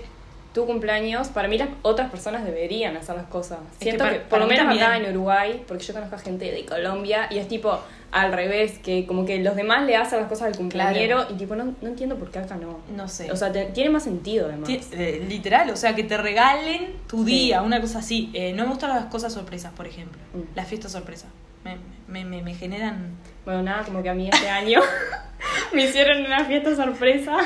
tu 0.54 0.66
cumpleaños, 0.66 1.28
para 1.28 1.46
mí 1.48 1.58
las 1.58 1.68
otras 1.82 2.10
personas 2.10 2.44
deberían 2.44 2.96
hacer 2.96 3.14
las 3.16 3.26
cosas. 3.26 3.58
Siento 3.80 4.04
para- 4.04 4.14
que, 4.14 4.20
por 4.20 4.38
lo 4.40 4.46
menos 4.46 4.74
acá 4.76 4.96
en 4.96 5.10
Uruguay, 5.14 5.62
porque 5.68 5.84
yo 5.84 5.94
conozco 5.94 6.16
a 6.16 6.18
gente 6.18 6.50
de 6.50 6.64
Colombia 6.64 7.26
y 7.30 7.38
es 7.38 7.46
tipo 7.48 7.78
al 8.10 8.32
revés, 8.32 8.78
que 8.78 9.04
como 9.06 9.26
que 9.26 9.38
los 9.40 9.54
demás 9.54 9.84
le 9.84 9.94
hacen 9.94 10.18
las 10.20 10.28
cosas 10.28 10.48
al 10.48 10.56
cumpleañero 10.56 11.26
y 11.30 11.34
tipo 11.34 11.54
no, 11.54 11.74
no 11.82 11.88
entiendo 11.88 12.16
por 12.16 12.30
qué 12.30 12.38
acá 12.38 12.56
no. 12.56 12.80
No 12.96 13.06
sé. 13.06 13.30
O 13.30 13.36
sea, 13.36 13.52
te- 13.52 13.66
tiene 13.66 13.90
más 13.90 14.04
sentido 14.04 14.46
además. 14.46 14.70
Eh, 14.92 15.24
literal, 15.28 15.68
o 15.70 15.76
sea, 15.76 15.94
que 15.94 16.04
te 16.04 16.16
regalen 16.16 16.94
tu 17.06 17.24
día, 17.24 17.60
una 17.62 17.80
cosa 17.82 17.98
así. 17.98 18.30
Eh, 18.32 18.54
no 18.54 18.62
me 18.64 18.70
gustan 18.70 18.90
las 18.90 19.04
cosas 19.06 19.32
sorpresas, 19.34 19.72
por 19.74 19.86
ejemplo. 19.86 20.18
Mm. 20.32 20.56
Las 20.56 20.66
fiestas 20.66 20.92
sorpresas. 20.92 21.28
Me, 21.64 21.76
me, 22.06 22.24
me, 22.24 22.42
me 22.42 22.54
generan... 22.54 23.10
Bueno, 23.44 23.62
nada, 23.62 23.82
como 23.84 24.02
que 24.02 24.08
a 24.08 24.14
mí 24.14 24.28
este 24.32 24.48
año 24.50 24.80
me 25.74 25.84
hicieron 25.84 26.24
una 26.24 26.44
fiesta 26.44 26.74
sorpresa. 26.76 27.36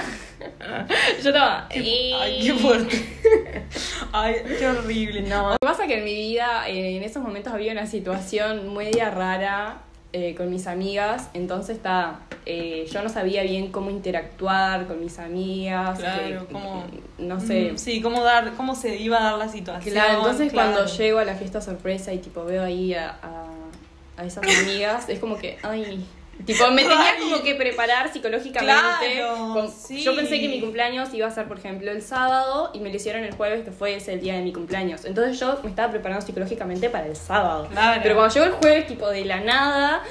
Yo 1.23 1.29
estaba... 1.31 1.69
Ay, 1.71 2.41
qué 2.43 2.55
fuerte. 2.55 3.05
Ay, 4.12 4.37
qué 4.59 4.67
horrible. 4.67 5.23
No, 5.23 5.50
lo 5.50 5.52
que 5.52 5.67
pasa 5.67 5.83
es 5.85 5.88
que 5.88 5.99
en 5.99 6.05
mi 6.05 6.14
vida 6.14 6.69
eh, 6.69 6.97
en 6.97 7.02
esos 7.02 7.23
momentos 7.23 7.52
había 7.52 7.73
una 7.73 7.87
situación 7.87 8.75
media 8.75 9.11
rara 9.11 9.83
eh, 10.12 10.35
con 10.35 10.50
mis 10.50 10.67
amigas, 10.67 11.31
entonces 11.33 11.76
está, 11.76 12.21
eh, 12.45 12.87
yo 12.93 13.02
no 13.02 13.09
sabía 13.09 13.43
bien 13.45 13.73
cómo 13.73 13.88
interactuar 13.88 14.87
con 14.87 15.00
mis 15.00 15.19
amigas, 15.19 15.99
Claro, 15.99 16.47
que- 16.47 16.52
cómo... 16.52 16.85
no 17.19 17.41
sé. 17.41 17.73
Mm, 17.73 17.79
Sí, 17.79 18.02
cómo, 18.02 18.23
dar, 18.23 18.52
cómo 18.55 18.75
se 18.75 18.97
iba 18.97 19.19
a 19.19 19.23
dar 19.31 19.38
la 19.38 19.49
situación. 19.49 19.95
Claro, 19.95 20.19
entonces 20.19 20.52
claro. 20.52 20.73
cuando 20.73 20.93
llego 20.93 21.19
a 21.19 21.25
la 21.25 21.35
fiesta 21.35 21.62
sorpresa 21.62 22.12
y 22.12 22.19
tipo 22.19 22.45
veo 22.45 22.62
ahí 22.62 22.93
a, 22.93 23.11
a, 23.23 23.47
a 24.21 24.25
esas 24.26 24.45
amigas, 24.45 25.09
es 25.09 25.19
como 25.19 25.38
que, 25.38 25.57
ay, 25.62 26.05
Tipo, 26.47 26.71
me 26.71 26.83
tenía 26.83 27.15
como 27.21 27.43
que 27.43 27.55
preparar 27.55 28.13
psicológicamente. 28.13 28.75
Claro, 29.17 29.53
con- 29.55 29.71
sí. 29.71 30.03
Yo 30.03 30.17
pensé 30.17 30.41
que 30.41 30.49
mi 30.49 30.61
cumpleaños 30.61 31.13
iba 31.15 31.27
a 31.27 31.31
ser, 31.31 31.47
por 31.47 31.59
ejemplo, 31.59 31.91
el 31.91 32.03
sábado 32.03 32.71
y 32.75 32.81
me 32.81 32.91
lo 32.91 32.97
hicieron 32.97 33.23
el 33.25 33.33
jueves, 33.35 33.65
que 33.65 33.71
fue 33.71 33.95
ese 33.97 34.15
el 34.15 34.21
día 34.21 34.35
de 34.35 34.43
mi 34.43 34.53
cumpleaños. 34.53 35.05
Entonces 35.05 35.39
yo 35.39 35.61
me 35.63 35.71
estaba 35.71 35.91
preparando 35.93 36.25
psicológicamente 36.27 36.91
para 36.91 37.07
el 37.07 37.15
sábado. 37.17 37.69
Claro. 37.71 38.01
Pero 38.03 38.15
cuando 38.17 38.35
llegó 38.35 38.47
el 38.47 38.53
jueves, 38.53 38.87
tipo 38.89 39.09
de 39.09 39.25
la 39.25 39.41
nada, 39.41 40.03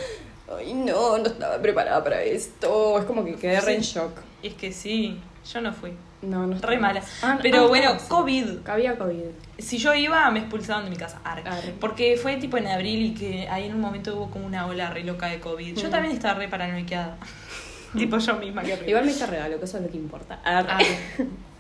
ay 0.58 0.74
no, 0.74 1.18
no 1.18 1.26
estaba 1.28 1.58
preparada 1.62 2.04
para 2.04 2.22
esto. 2.24 3.00
Es 3.00 3.06
como 3.06 3.26
que 3.26 3.36
quedé 3.36 3.60
re 3.62 3.76
en 3.76 3.82
shock. 3.82 4.12
Es 4.42 4.54
que 4.54 4.72
sí, 4.72 5.20
yo 5.54 5.62
no 5.62 5.74
fui. 5.74 5.92
No, 6.22 6.46
no 6.46 6.58
Re 6.60 6.78
mala. 6.78 7.02
Ah, 7.24 7.40
Pero 7.42 7.66
ah, 7.66 7.68
bueno. 7.68 7.98
COVID. 8.08 8.68
Había 8.68 8.98
COVID. 8.98 9.24
Si 9.58 9.78
yo 9.80 9.94
iba, 9.96 10.30
me 10.32 10.40
expulsaban 10.40 10.84
de 10.86 10.90
mi 10.92 10.96
casa. 10.98 11.20
Arre. 11.24 11.44
Arre. 11.46 11.74
Porque 11.80 12.18
fue 12.22 12.38
tipo 12.38 12.58
en 12.58 12.68
abril 12.68 13.02
y 13.08 13.14
que 13.14 13.48
ahí 13.50 13.66
en 13.66 13.74
un 13.76 13.82
momento 13.82 14.16
hubo 14.16 14.30
como 14.30 14.46
una 14.46 14.68
ola 14.68 14.90
re 14.92 15.04
loca 15.04 15.28
de 15.28 15.40
COVID. 15.40 15.76
Yo 15.78 15.88
Mm. 15.88 15.92
también 15.92 16.14
estaba 16.16 16.36
re 16.36 16.48
paranoiqueada. 16.48 17.18
tipo 17.98 18.18
yo 18.20 18.36
misma, 18.36 18.62
que 18.64 18.84
Igual 18.88 19.06
me 19.06 19.12
hice 19.12 19.26
regalo, 19.26 19.58
que 19.60 19.66
eso 19.66 19.78
es 19.78 19.84
lo 19.84 19.90
que 19.90 19.98
importa. 19.98 20.40
Arre. 20.44 20.72
Arre. 20.72 20.98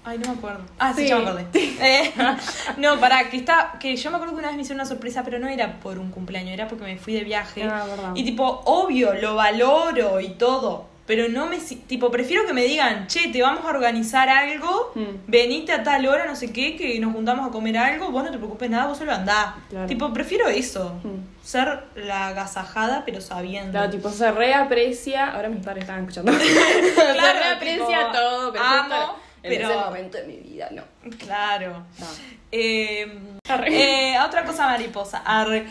Ay, 0.03 0.18
no 0.18 0.32
me 0.32 0.38
acuerdo. 0.38 0.62
Ah, 0.80 0.94
sí, 0.96 1.03
Sí. 1.03 1.10
ya 1.10 1.18
me 1.20 1.27
acordé. 1.30 1.46
Eh, 1.53 2.12
no, 2.77 3.00
pará, 3.00 3.30
que 3.30 3.38
está, 3.38 3.74
que 3.80 3.96
yo 3.96 4.10
me 4.10 4.15
acuerdo 4.15 4.34
que 4.34 4.39
una 4.39 4.48
vez 4.48 4.56
me 4.58 4.63
hicieron 4.63 4.80
una 4.82 4.89
sorpresa, 4.89 5.24
pero 5.24 5.38
no 5.38 5.48
era 5.48 5.80
por 5.80 6.00
un 6.00 6.10
cumpleaños, 6.10 6.53
era 6.53 6.68
porque 6.68 6.86
me 6.86 6.98
fui 6.98 7.13
de 7.13 7.24
viaje. 7.24 7.63
Ah, 7.63 7.86
verdad. 7.88 8.12
Y 8.15 8.24
tipo, 8.24 8.62
obvio, 8.65 9.13
lo 9.13 9.36
valoro 9.36 10.20
y 10.20 10.30
todo. 10.30 10.89
Pero 11.12 11.27
no 11.27 11.46
me. 11.48 11.58
Tipo, 11.58 12.10
prefiero 12.10 12.46
que 12.46 12.53
me 12.53 12.63
digan, 12.63 13.06
che, 13.08 13.27
te 13.34 13.41
vamos 13.41 13.65
a 13.65 13.68
organizar 13.68 14.30
algo, 14.30 14.94
Mm. 14.96 15.25
venite 15.27 15.74
a 15.74 15.84
tal 15.84 16.06
hora, 16.08 16.25
no 16.25 16.38
sé 16.38 16.53
qué, 16.53 16.77
que 16.77 16.98
nos 17.01 17.12
juntamos 17.12 17.46
a 17.46 17.51
comer 17.51 17.77
algo, 17.77 18.12
vos 18.12 18.24
no 18.24 18.32
te 18.32 18.38
preocupes 18.38 18.70
nada, 18.70 18.88
vos 18.88 18.98
solo 18.98 19.12
andá. 19.12 19.58
Claro. 19.70 19.88
Tipo, 19.88 20.13
prefiero 20.13 20.48
eso. 20.48 21.01
Mm. 21.03 21.44
Ser 21.46 21.84
la 21.96 22.27
agasajada, 22.27 23.03
pero 23.06 23.20
sabiendo. 23.20 23.72
Claro, 23.74 23.89
tipo, 23.91 24.10
se 24.10 24.32
reaprecia. 24.32 25.32
Ahora 25.34 25.50
mis 25.50 25.65
padres 25.65 25.82
estaban 25.84 26.03
escuchando. 26.08 26.32
se 26.39 26.94
Claro, 26.94 27.39
reaprecia 27.39 27.86
tipo, 28.00 28.12
todo, 28.13 28.51
pero 28.53 28.63
amo, 28.63 29.15
en 29.44 29.50
pero- 29.51 29.70
ese 29.70 29.77
momento 29.80 30.18
de 30.18 30.24
mi 30.27 30.38
vida, 30.38 30.70
no. 30.72 30.84
Claro. 31.18 31.84
No. 32.00 32.06
Eh, 32.53 33.20
Arre. 33.50 34.13
eh, 34.13 34.20
otra 34.25 34.46
cosa 34.46 34.65
mariposa. 34.68 35.24
Arre. 35.25 35.65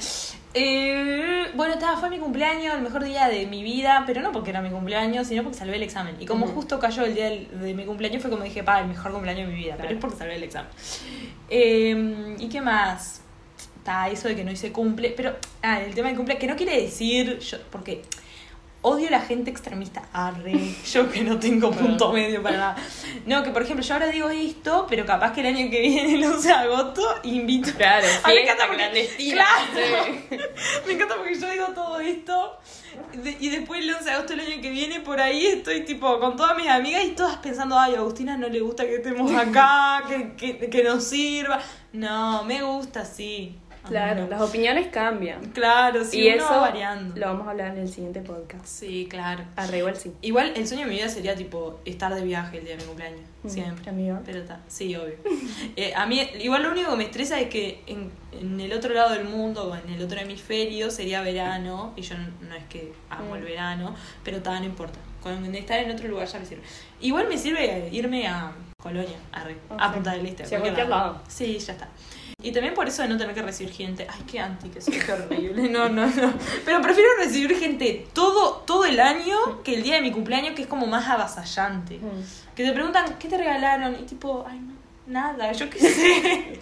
Eh, 0.52 1.46
bueno, 1.54 1.74
estaba, 1.74 1.96
fue 1.96 2.10
mi 2.10 2.18
cumpleaños, 2.18 2.74
el 2.74 2.82
mejor 2.82 3.04
día 3.04 3.28
de 3.28 3.46
mi 3.46 3.62
vida, 3.62 4.02
pero 4.06 4.20
no 4.20 4.32
porque 4.32 4.50
era 4.50 4.60
mi 4.60 4.70
cumpleaños, 4.70 5.28
sino 5.28 5.42
porque 5.44 5.58
salvé 5.58 5.76
el 5.76 5.82
examen. 5.84 6.16
Y 6.18 6.26
como 6.26 6.46
justo 6.48 6.78
cayó 6.80 7.04
el 7.04 7.14
día 7.14 7.26
del- 7.26 7.48
de 7.60 7.74
mi 7.74 7.84
cumpleaños, 7.84 8.20
fue 8.20 8.30
como 8.30 8.42
dije, 8.42 8.64
pa, 8.64 8.80
el 8.80 8.88
mejor 8.88 9.12
cumpleaños 9.12 9.48
de 9.48 9.54
mi 9.54 9.60
vida, 9.62 9.76
pero 9.78 9.90
es 9.90 9.98
porque 9.98 10.16
salvé 10.16 10.36
el 10.36 10.42
examen. 10.42 10.70
Eh, 11.48 12.36
¿Y 12.38 12.48
qué 12.48 12.60
más? 12.60 13.22
Está 13.78 14.08
eso 14.10 14.28
de 14.28 14.36
que 14.36 14.44
no 14.44 14.50
hice 14.50 14.72
cumple, 14.72 15.14
pero, 15.16 15.36
ah, 15.62 15.80
el 15.80 15.94
tema 15.94 16.08
del 16.08 16.16
cumple, 16.16 16.36
que 16.36 16.46
no 16.46 16.56
quiere 16.56 16.80
decir, 16.82 17.38
yo, 17.38 17.58
porque 17.70 18.02
odio 18.82 19.10
la 19.10 19.20
gente 19.20 19.50
extremista, 19.50 20.02
arre, 20.12 20.54
yo 20.90 21.10
que 21.10 21.22
no 21.22 21.38
tengo 21.38 21.70
punto 21.70 22.12
medio 22.12 22.42
para 22.42 22.56
nada. 22.56 22.76
No, 23.26 23.42
que 23.42 23.50
por 23.50 23.62
ejemplo, 23.62 23.84
yo 23.84 23.92
ahora 23.94 24.06
digo 24.06 24.30
esto, 24.30 24.86
pero 24.88 25.04
capaz 25.04 25.32
que 25.32 25.40
el 25.40 25.48
año 25.48 25.70
que 25.70 25.80
viene, 25.80 26.14
el 26.14 26.24
11 26.24 26.48
de 26.48 26.54
agosto, 26.54 27.02
invito 27.24 27.70
Claro, 27.76 28.06
Ah, 28.24 28.28
me 28.28 28.42
encanta 28.42 28.66
porque-. 28.66 29.32
Claro. 29.32 29.64
sí. 29.74 30.36
Me 30.86 30.92
encanta 30.94 31.16
porque 31.16 31.34
yo 31.38 31.50
digo 31.50 31.66
todo 31.74 32.00
esto 32.00 32.58
de- 33.12 33.36
y 33.38 33.48
después 33.50 33.80
el 33.82 33.90
11 33.94 34.04
de 34.04 34.10
agosto 34.12 34.32
del 34.34 34.46
año 34.50 34.62
que 34.62 34.70
viene 34.70 35.00
por 35.00 35.20
ahí 35.20 35.46
estoy 35.46 35.84
tipo 35.84 36.18
con 36.18 36.36
todas 36.36 36.56
mis 36.56 36.68
amigas 36.68 37.04
y 37.04 37.10
todas 37.10 37.36
pensando, 37.36 37.78
ay, 37.78 37.94
a 37.94 37.98
Agustina 37.98 38.36
no 38.36 38.48
le 38.48 38.60
gusta 38.60 38.84
que 38.86 38.96
estemos 38.96 39.30
acá, 39.34 40.02
que, 40.08 40.34
que, 40.36 40.70
que 40.70 40.84
nos 40.84 41.04
sirva. 41.04 41.60
No, 41.92 42.44
me 42.44 42.62
gusta, 42.62 43.04
sí. 43.04 43.56
Claro, 43.86 44.26
las 44.28 44.40
opiniones 44.40 44.88
cambian. 44.88 45.40
Claro, 45.52 46.04
sí, 46.04 46.20
y 46.20 46.28
uno 46.28 46.36
eso 46.44 46.50
va 46.54 46.60
variando. 46.60 47.16
lo 47.16 47.26
vamos 47.26 47.46
a 47.46 47.50
hablar 47.50 47.68
en 47.72 47.78
el 47.78 47.88
siguiente 47.88 48.20
podcast. 48.20 48.64
Sí, 48.66 49.06
claro. 49.10 49.44
Arre, 49.56 49.78
igual 49.78 49.96
sí. 49.96 50.12
Igual 50.22 50.52
el 50.54 50.66
sueño 50.68 50.84
de 50.84 50.90
mi 50.90 50.96
vida 50.96 51.08
sería 51.08 51.34
tipo 51.34 51.80
estar 51.84 52.14
de 52.14 52.22
viaje 52.22 52.58
el 52.58 52.64
día 52.64 52.76
de 52.76 52.82
mi 52.82 52.86
cumpleaños. 52.88 53.20
Mm, 53.42 53.48
Siempre. 53.48 53.90
amiga. 53.90 54.20
Pero 54.24 54.38
está, 54.40 54.60
sí, 54.68 54.94
obvio. 54.96 55.14
Eh, 55.76 55.92
a 55.94 56.04
mí, 56.06 56.20
igual 56.40 56.62
lo 56.62 56.72
único 56.72 56.90
que 56.90 56.96
me 56.96 57.04
estresa 57.04 57.40
es 57.40 57.48
que 57.48 57.82
en, 57.86 58.10
en 58.32 58.60
el 58.60 58.72
otro 58.72 58.92
lado 58.92 59.10
del 59.14 59.24
mundo, 59.24 59.70
o 59.70 59.74
en 59.76 59.94
el 59.94 60.02
otro 60.04 60.18
hemisferio, 60.20 60.90
sería 60.90 61.22
verano. 61.22 61.92
Y 61.96 62.02
yo 62.02 62.16
no, 62.18 62.26
no 62.48 62.54
es 62.54 62.64
que 62.64 62.92
amo 63.08 63.32
Mm. 63.32 63.36
el 63.36 63.42
verano, 63.42 63.94
pero 64.24 64.38
está, 64.38 64.58
no 64.58 64.66
importa. 64.66 64.98
Con 65.22 65.54
estar 65.54 65.78
en 65.80 65.90
otro 65.90 66.08
lugar 66.08 66.26
ya 66.26 66.38
me 66.38 66.44
sirve. 66.46 66.62
Igual 67.00 67.28
me 67.28 67.36
sirve 67.38 67.88
irme 67.92 68.26
a 68.26 68.52
Colonia, 68.82 69.16
a, 69.32 69.44
Re- 69.44 69.56
a. 69.78 69.92
Punta 69.92 70.12
del 70.12 70.24
Este. 70.26 70.44
Sí, 70.46 70.54
a 70.54 70.60
cualquier 70.60 70.88
lado. 70.88 71.20
Sí, 71.28 71.58
ya 71.58 71.72
está. 71.74 71.88
Y 72.42 72.52
también 72.52 72.74
por 72.74 72.88
eso 72.88 73.02
de 73.02 73.08
no 73.08 73.18
tener 73.18 73.34
que 73.34 73.42
recibir 73.42 73.72
gente. 73.72 74.06
Ay, 74.08 74.22
qué 74.26 74.40
anti 74.40 74.68
que 74.68 74.80
soy, 74.80 74.98
qué 74.98 75.12
horrible. 75.12 75.68
No, 75.68 75.88
no, 75.88 76.06
no. 76.06 76.32
Pero 76.64 76.80
prefiero 76.80 77.10
recibir 77.18 77.54
gente 77.58 78.06
todo, 78.12 78.62
todo 78.66 78.84
el 78.84 78.98
año 78.98 79.62
que 79.62 79.74
el 79.74 79.82
día 79.82 79.96
de 79.96 80.02
mi 80.02 80.10
cumpleaños, 80.10 80.54
que 80.54 80.62
es 80.62 80.68
como 80.68 80.86
más 80.86 81.06
avasallante. 81.08 81.98
Mm. 81.98 82.54
Que 82.54 82.64
te 82.64 82.72
preguntan, 82.72 83.18
¿qué 83.18 83.28
te 83.28 83.36
regalaron? 83.36 83.94
Y 83.94 84.04
tipo, 84.04 84.44
ay, 84.48 84.58
no, 84.58 84.74
nada, 85.06 85.52
yo 85.52 85.68
qué 85.68 85.78
sé. 85.78 86.58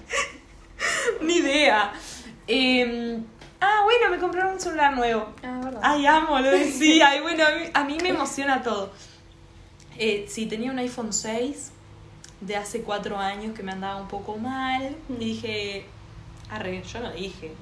Ni 1.22 1.36
idea. 1.36 1.92
Eh, 2.46 3.18
ah, 3.60 3.82
bueno, 3.84 4.10
me 4.10 4.18
compraron 4.18 4.54
un 4.54 4.60
celular 4.60 4.96
nuevo. 4.96 5.32
Ah, 5.44 5.60
verdad. 5.62 5.80
Ay, 5.82 6.06
amo, 6.06 6.38
lo 6.40 6.50
decía. 6.50 7.14
Y 7.16 7.20
bueno, 7.20 7.44
a 7.46 7.50
mí, 7.50 7.70
a 7.72 7.84
mí 7.84 7.98
me 8.02 8.08
emociona 8.08 8.62
todo. 8.62 8.92
Eh, 9.96 10.26
sí, 10.28 10.46
tenía 10.46 10.70
un 10.70 10.78
iPhone 10.78 11.12
6 11.12 11.72
de 12.40 12.56
hace 12.56 12.82
cuatro 12.82 13.18
años 13.18 13.54
que 13.54 13.62
me 13.62 13.72
andaba 13.72 14.00
un 14.00 14.08
poco 14.08 14.36
mal. 14.36 14.96
Mm. 15.08 15.14
Y 15.14 15.24
dije, 15.24 15.86
arre, 16.50 16.82
yo 16.82 17.00
no 17.00 17.12
dije. 17.12 17.52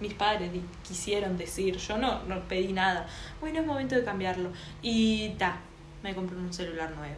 Mis 0.00 0.14
padres 0.14 0.50
quisieron 0.86 1.36
decir, 1.36 1.76
yo 1.76 1.98
no, 1.98 2.22
no 2.24 2.40
pedí 2.42 2.72
nada. 2.72 3.06
Bueno, 3.40 3.60
es 3.60 3.66
momento 3.66 3.96
de 3.96 4.04
cambiarlo. 4.04 4.52
Y 4.80 5.30
ta, 5.30 5.58
me 6.02 6.14
compré 6.14 6.36
un 6.36 6.52
celular 6.52 6.90
nuevo. 6.92 7.16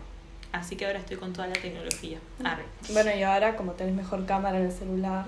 Así 0.53 0.77
que 0.77 0.87
ahora 0.87 0.99
estoy 0.99 1.17
con 1.17 1.33
toda 1.33 1.47
la 1.47 1.55
tecnología. 1.55 2.19
Arre. 2.43 2.65
Bueno, 2.93 3.11
y 3.15 3.23
ahora, 3.23 3.55
como 3.55 3.73
tenés 3.73 3.95
mejor 3.95 4.27
cámara 4.27 4.59
en 4.59 4.67
el 4.67 4.73
celular, 4.73 5.27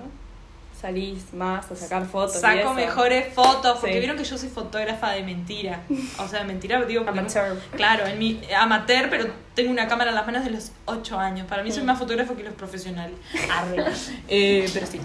salís 0.83 1.33
más 1.33 1.71
a 1.71 1.75
sacar 1.77 2.05
fotos. 2.05 2.35
y 2.35 2.39
Saco 2.39 2.59
eso. 2.59 2.73
mejores 2.73 3.33
fotos, 3.33 3.77
porque 3.79 3.93
Sí. 3.93 3.99
vieron 3.99 4.17
que 4.17 4.25
yo 4.25 4.37
soy 4.37 4.49
fotógrafa 4.49 5.11
de 5.11 5.23
mentira. 5.23 5.81
O 6.19 6.27
sea, 6.27 6.39
de 6.39 6.45
mentira, 6.45 6.83
digo. 6.83 7.05
Amateur. 7.07 7.57
Claro, 7.75 8.05
en 8.05 8.19
mi 8.19 8.41
amateur, 8.57 9.09
pero 9.09 9.27
tengo 9.55 9.71
una 9.71 9.87
cámara 9.87 10.09
en 10.09 10.15
las 10.17 10.25
manos 10.25 10.43
de 10.43 10.49
los 10.51 10.73
8 10.85 11.17
años. 11.17 11.47
Para 11.47 11.63
mí 11.63 11.71
soy 11.71 11.83
más 11.83 11.97
fotógrafo 11.97 12.35
que 12.35 12.43
los 12.43 12.53
profesionales. 12.53 13.15
Arre. 13.51 13.85
Eh, 14.27 14.69
pero 14.73 14.85
sí. 14.85 14.99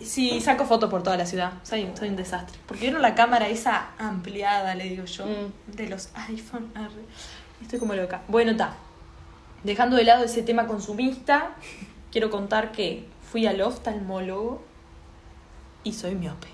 Sí, 0.00 0.40
saco 0.40 0.64
fotos 0.64 0.88
por 0.90 1.02
toda 1.02 1.16
la 1.16 1.26
ciudad. 1.26 1.54
Soy, 1.64 1.88
soy 1.98 2.10
un 2.10 2.16
desastre. 2.16 2.56
Porque 2.66 2.82
vieron 2.82 3.02
la 3.02 3.14
cámara 3.16 3.48
esa 3.48 3.88
ampliada, 3.98 4.74
le 4.76 4.84
digo 4.84 5.06
yo, 5.06 5.24
Mm. 5.26 5.74
de 5.76 5.88
los 5.88 6.10
iPhone. 6.28 6.70
Arre. 6.76 7.02
Estoy 7.62 7.80
como 7.80 7.94
loca. 7.94 8.20
Bueno, 8.28 8.52
está. 8.52 8.74
Dejando 9.64 9.96
de 9.96 10.04
lado 10.04 10.22
ese 10.24 10.42
tema 10.42 10.66
consumista, 10.68 11.50
quiero 12.12 12.30
contar 12.30 12.70
que 12.70 13.08
fui 13.32 13.46
al 13.46 13.60
oftalmólogo 13.60 14.62
y 15.88 15.92
soy 15.92 16.14
miope. 16.14 16.48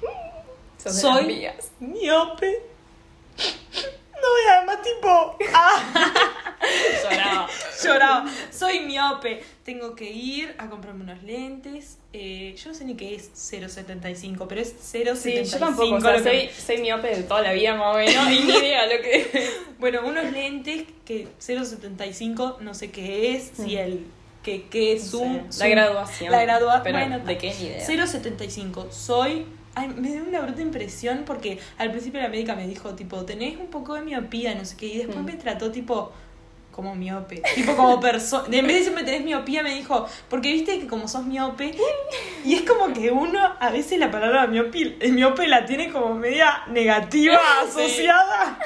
Soy 0.79 1.25
mías. 1.27 1.71
miope. 1.81 2.63
No, 3.39 4.29
y 4.47 4.49
además 4.57 4.79
tipo... 4.83 5.37
Ah. 5.55 6.13
Lloraba. 7.03 7.49
Lloraba. 7.83 8.31
Soy 8.53 8.81
miope. 8.81 9.43
Tengo 9.65 9.95
que 9.97 10.11
ir 10.11 10.55
a 10.59 10.69
comprarme 10.69 11.03
unos 11.05 11.23
lentes. 11.25 11.99
Eh, 12.13 12.55
yo 12.57 12.69
no 12.71 12.75
sé 12.75 12.85
ni 12.85 12.95
qué 12.95 13.15
es 13.17 13.33
0.75, 13.35 14.47
pero 14.49 14.61
es 14.61 14.75
0.75. 14.95 15.17
Sí, 15.17 15.45
yo 15.45 15.59
tampoco. 15.59 15.95
O 15.97 16.01
sea, 16.01 16.19
lo 16.19 16.23
que- 16.23 16.51
soy, 16.53 16.65
soy 16.77 16.79
miope 16.83 17.17
de 17.17 17.23
toda 17.25 17.43
la 17.43 17.53
vida, 17.53 17.75
más 17.75 17.95
o 17.95 17.99
menos. 17.99 18.31
Y 18.31 18.45
ni 18.45 18.53
idea 18.59 18.87
lo 18.87 19.03
que 19.03 19.51
Bueno, 19.79 20.01
unos 20.07 20.31
lentes 20.31 20.85
que 21.05 21.27
0.75 21.41 22.59
no 22.61 22.75
sé 22.75 22.91
qué 22.93 23.35
es, 23.37 23.51
si 23.57 23.75
Mm. 23.77 23.79
el 23.79 24.07
que, 24.43 24.65
que 24.69 24.93
es 24.95 25.13
No 25.13 25.21
un... 25.21 25.53
sé, 25.53 25.61
la 25.65 25.69
graduación. 25.69 26.33
La 26.33 26.43
graduación. 26.43 26.93
Bueno, 26.93 27.19
¿de 27.21 27.39
qué 27.39 27.55
ni 27.59 27.67
idea? 27.67 27.87
0.75. 27.87 28.91
Soy... 28.91 29.47
Ay, 29.75 29.89
me 29.89 30.09
dio 30.13 30.23
una 30.23 30.41
bruta 30.41 30.61
impresión 30.61 31.23
porque 31.25 31.59
al 31.79 31.91
principio 31.93 32.21
la 32.21 32.29
médica 32.29 32.55
me 32.55 32.67
dijo, 32.67 32.91
tipo, 32.95 33.25
tenés 33.25 33.57
un 33.59 33.69
poco 33.69 33.95
de 33.95 34.03
miopía, 34.03 34.55
no 34.55 34.65
sé 34.67 34.77
qué, 34.77 34.87
y 34.87 34.99
después 34.99 35.19
Mm. 35.19 35.25
me 35.25 35.33
trató, 35.33 35.71
tipo, 35.73 36.13
como 36.73 36.95
miope. 36.95 37.43
Tipo, 37.55 37.75
como 37.75 37.99
persona. 37.99 38.45
En 38.55 38.67
vez 38.67 38.75
de 38.75 38.79
decirme 38.81 39.03
tenés 39.05 39.25
miopía, 39.25 39.63
me 39.63 39.75
dijo, 39.75 40.07
porque 40.29 40.53
viste 40.53 40.79
que 40.79 40.87
como 40.87 41.09
sos 41.09 41.25
miope, 41.25 41.75
y 42.45 42.55
es 42.55 42.63
como 42.63 42.93
que 42.93 43.11
uno 43.11 43.39
a 43.61 43.71
veces 43.71 43.99
la 43.99 44.11
palabra 44.11 44.47
miope, 44.47 44.97
el 45.01 45.13
miope 45.15 45.47
la 45.47 45.65
tiene 45.65 45.91
como 45.91 46.15
media 46.17 46.65
negativa 46.69 47.39
asociada. 47.63 48.59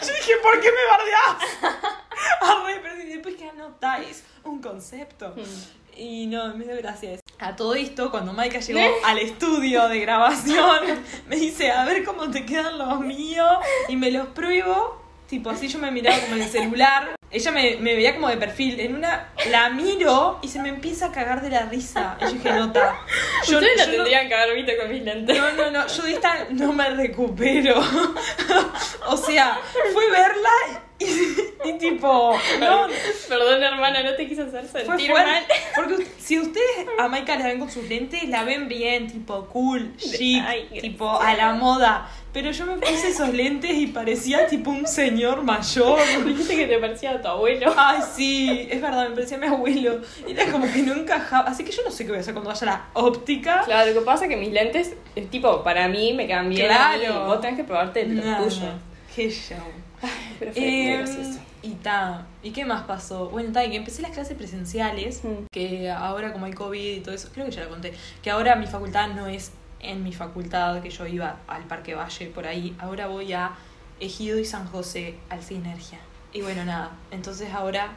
Yo 0.00 0.06
dije, 0.14 0.32
¿por 0.44 0.60
qué 0.60 0.68
me 0.70 0.90
bardeás? 0.90 1.82
Arre, 2.40 2.80
pero 2.82 2.96
después 2.96 3.34
que 3.34 3.48
anotáis 3.48 4.22
un 4.44 4.60
concepto. 4.60 5.34
Mm. 5.36 6.00
Y 6.00 6.26
no, 6.26 6.54
me 6.56 6.64
dio 6.64 6.76
gracia 6.78 7.12
eso. 7.12 7.22
A 7.38 7.54
todo 7.56 7.74
esto, 7.74 8.10
cuando 8.10 8.32
Maika 8.32 8.60
llegó 8.60 8.80
al 9.04 9.18
estudio 9.18 9.88
de 9.88 10.00
grabación, 10.00 10.80
me 11.28 11.36
dice, 11.36 11.70
a 11.70 11.84
ver 11.84 12.04
cómo 12.04 12.30
te 12.30 12.46
quedan 12.46 12.78
los 12.78 13.00
míos. 13.00 13.50
Y 13.88 13.96
me 13.96 14.10
los 14.10 14.28
pruebo. 14.28 15.00
Tipo, 15.28 15.50
así 15.50 15.66
yo 15.68 15.78
me 15.78 15.90
miraba 15.90 16.18
como 16.20 16.36
en 16.36 16.42
el 16.42 16.48
celular. 16.48 17.14
ella 17.30 17.50
me, 17.52 17.76
me 17.76 17.94
veía 17.94 18.14
como 18.14 18.28
de 18.28 18.36
perfil. 18.36 18.78
En 18.80 18.94
una 18.94 19.28
la 19.50 19.70
miro 19.70 20.38
y 20.42 20.48
se 20.48 20.60
me 20.60 20.68
empieza 20.68 21.06
a 21.06 21.12
cagar 21.12 21.40
de 21.42 21.48
la 21.50 21.62
risa. 21.66 22.16
Y 22.20 22.24
yo 22.24 22.30
dije, 22.32 22.52
nota. 22.52 22.96
Yo, 23.48 23.58
Ustedes 23.58 23.76
la 23.78 23.84
yo 23.86 23.90
no- 23.90 23.96
tendrían 23.96 24.28
que 24.28 24.34
haber 24.34 24.54
visto 24.56 24.72
con 24.80 24.90
mis 24.90 25.02
lentes. 25.02 25.36
no, 25.38 25.52
no, 25.52 25.70
no, 25.70 25.86
yo 25.88 26.02
de 26.04 26.12
esta 26.12 26.46
no 26.50 26.72
me 26.72 26.88
recupero. 26.90 27.80
o 29.08 29.16
sea, 29.16 29.58
fue 29.92 30.10
verla 30.10 30.50
y, 31.04 31.68
y 31.68 31.78
tipo, 31.78 32.36
no, 32.60 32.86
Perdón, 33.28 33.62
hermana, 33.62 34.02
no 34.02 34.14
te 34.14 34.28
quise 34.28 34.42
hacer 34.42 34.66
sentir 34.66 35.10
fuerte. 35.10 35.30
mal. 35.30 35.42
Porque 35.74 36.06
si 36.18 36.38
ustedes 36.38 36.86
a 36.98 37.08
Maika 37.08 37.36
la 37.36 37.46
ven 37.46 37.58
con 37.58 37.70
sus 37.70 37.88
lentes, 37.88 38.28
la 38.28 38.44
ven 38.44 38.68
bien, 38.68 39.10
tipo 39.10 39.46
cool, 39.46 39.96
chic, 39.96 40.42
Ay, 40.46 40.68
tipo 40.80 41.10
a 41.20 41.34
la 41.34 41.54
moda. 41.54 42.08
Pero 42.32 42.50
yo 42.50 42.64
me 42.64 42.78
puse 42.78 43.08
esos 43.08 43.28
lentes 43.34 43.74
y 43.74 43.88
parecía 43.88 44.46
tipo 44.46 44.70
un 44.70 44.86
señor 44.86 45.42
mayor. 45.42 45.98
Dijiste 46.24 46.56
que 46.56 46.66
te 46.66 46.78
parecía 46.78 47.10
a 47.12 47.20
tu 47.20 47.28
abuelo. 47.28 47.74
Ay, 47.76 48.00
sí, 48.14 48.68
es 48.70 48.80
verdad, 48.80 49.08
me 49.08 49.14
parecía 49.14 49.36
mi 49.36 49.48
abuelo. 49.48 50.00
Era 50.26 50.50
como 50.50 50.64
que 50.72 50.82
no 50.82 50.94
encajaba. 50.94 51.50
Así 51.50 51.62
que 51.62 51.72
yo 51.72 51.82
no 51.84 51.90
sé 51.90 52.04
qué 52.04 52.10
voy 52.10 52.18
a 52.18 52.20
hacer 52.20 52.32
cuando 52.32 52.48
vaya 52.48 52.62
a 52.62 52.70
la 52.70 52.86
óptica. 52.94 53.62
Claro, 53.66 53.92
lo 53.92 54.00
que 54.00 54.06
pasa 54.06 54.24
es 54.24 54.30
que 54.30 54.36
mis 54.38 54.50
lentes, 54.50 54.94
es 55.14 55.30
tipo, 55.30 55.62
para 55.62 55.88
mí 55.88 56.14
me 56.14 56.26
bien. 56.26 56.66
Claro. 56.66 57.14
a. 57.14 57.26
Vos 57.26 57.40
tenés 57.42 57.56
que 57.56 57.64
probarte 57.64 58.06
los 58.06 58.24
tuyos. 58.38 58.70
Qué 59.14 59.30
show. 59.30 59.81
Pero 60.38 60.52
fue 60.52 60.60
muy 60.62 60.70
Eh, 60.70 60.96
gracioso. 60.98 61.40
y 61.62 61.70
ta, 61.74 62.26
¿y 62.42 62.50
qué 62.50 62.64
más 62.64 62.82
pasó? 62.82 63.28
Bueno, 63.30 63.52
ta, 63.52 63.64
y 63.64 63.70
que 63.70 63.76
empecé 63.76 64.02
las 64.02 64.10
clases 64.12 64.36
presenciales, 64.36 65.22
Mm. 65.24 65.46
que 65.52 65.90
ahora 65.90 66.32
como 66.32 66.46
hay 66.46 66.52
COVID 66.52 66.96
y 66.96 67.00
todo 67.00 67.14
eso, 67.14 67.28
creo 67.32 67.46
que 67.46 67.52
ya 67.52 67.64
lo 67.64 67.70
conté, 67.70 67.92
que 68.22 68.30
ahora 68.30 68.56
mi 68.56 68.66
facultad 68.66 69.08
no 69.08 69.26
es 69.26 69.52
en 69.80 70.02
mi 70.04 70.12
facultad, 70.12 70.80
que 70.82 70.90
yo 70.90 71.06
iba 71.06 71.36
al 71.48 71.64
Parque 71.64 71.94
Valle 71.94 72.26
por 72.26 72.46
ahí, 72.46 72.74
ahora 72.78 73.06
voy 73.06 73.32
a 73.32 73.52
Ejido 74.00 74.38
y 74.38 74.44
San 74.44 74.66
José, 74.66 75.16
al 75.28 75.42
Sinergia. 75.42 75.98
Y 76.32 76.40
bueno, 76.42 76.64
nada, 76.64 76.90
entonces 77.10 77.52
ahora, 77.52 77.92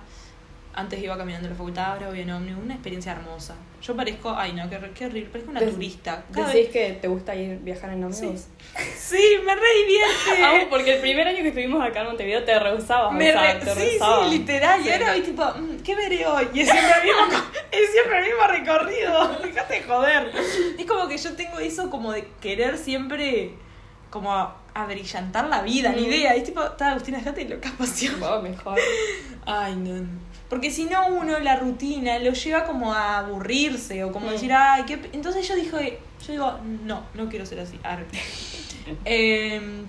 antes 0.76 1.02
iba 1.02 1.18
caminando 1.18 1.48
a 1.48 1.52
la 1.52 1.56
facultad, 1.56 1.94
ahora 1.94 2.10
voy 2.10 2.20
en 2.22 2.30
ómnibus, 2.32 2.64
una 2.64 2.74
experiencia 2.74 3.14
hermosa. 3.14 3.56
Yo 3.82 3.96
parezco, 3.96 4.36
ay 4.36 4.54
no, 4.54 4.70
qué, 4.70 4.80
qué 4.96 5.06
horrible, 5.06 5.30
parezco 5.30 5.52
una 5.52 5.60
Des- 5.62 5.74
turista. 5.74 6.24
Cada 6.34 6.48
¿Decís 6.48 6.64
vez- 6.64 6.72
que 6.74 6.94
te 7.02 7.08
gusta 7.08 7.36
ir 7.36 7.60
viajar 7.60 7.92
en 7.92 8.04
ómnibus? 8.04 8.46
Sí, 8.98 9.20
me 9.46 9.56
re 9.56 9.62
divierte. 9.82 10.44
Ah, 10.44 10.66
porque 10.70 10.96
el 10.96 11.02
primer 11.02 11.28
año 11.28 11.38
que 11.44 11.48
estuvimos 11.50 11.84
acá 11.86 12.02
en 12.02 12.08
Montevideo 12.08 12.44
te 12.44 12.58
rehusabas. 12.60 13.14
Me 13.14 13.32
re- 13.32 13.56
te 13.60 13.74
sí, 13.74 13.80
rehusabas. 13.80 14.30
sí, 14.32 14.38
literal. 14.40 14.82
Sí. 14.84 14.90
Y 14.90 14.92
ahora 14.92 15.12
voy 15.12 15.22
tipo, 15.22 15.44
mm, 15.46 15.78
¿qué 15.84 15.96
veré 15.96 16.26
hoy? 16.28 16.48
Y 16.54 16.60
es 16.62 16.70
siempre 16.70 16.94
el 17.00 17.04
mismo, 17.04 17.44
es 17.72 17.92
siempre 17.92 18.20
el 18.20 18.26
mismo 18.26 18.48
recorrido. 18.48 19.28
Déjate 19.44 19.74
de 19.76 19.84
joder. 19.84 20.32
Es 20.78 20.86
como 20.86 21.08
que 21.08 21.18
yo 21.18 21.34
tengo 21.36 21.60
eso 21.60 21.90
como 21.90 22.12
de 22.12 22.28
querer 22.42 22.78
siempre 22.78 23.54
como 24.10 24.34
a, 24.34 24.58
a 24.74 24.86
brillantar 24.86 25.48
la 25.48 25.62
vida, 25.62 25.92
Mm. 25.92 26.00
idea. 26.00 26.36
Es 26.36 26.44
tipo, 26.46 26.64
está 26.64 26.92
Agustina, 26.92 27.18
déjate 27.20 27.46
lo 27.48 27.62
que 27.62 27.70
pasión. 27.70 28.20
Vos 28.20 28.42
mejor. 28.44 28.78
Ay, 29.46 29.76
no. 29.76 30.06
Porque 30.50 30.70
si 30.72 30.86
no, 30.86 31.08
uno 31.08 31.40
la 31.40 31.56
rutina 31.56 32.20
lo 32.20 32.32
lleva 32.34 32.66
como 32.66 32.94
a 32.94 33.18
aburrirse 33.20 34.04
o 34.04 34.12
como 34.12 34.28
Mm. 34.28 34.32
decir, 34.32 34.54
ay, 34.54 34.84
qué. 34.86 34.98
pe-". 34.98 35.10
Entonces 35.14 35.48
yo 35.48 35.56
dije, 35.56 36.00
yo 36.26 36.32
digo, 36.32 36.60
no, 36.84 37.04
no 37.16 37.30
quiero 37.30 37.46
ser 37.46 37.60
así. 37.60 37.80
Arre. 37.84 38.06
Em, 39.06 39.86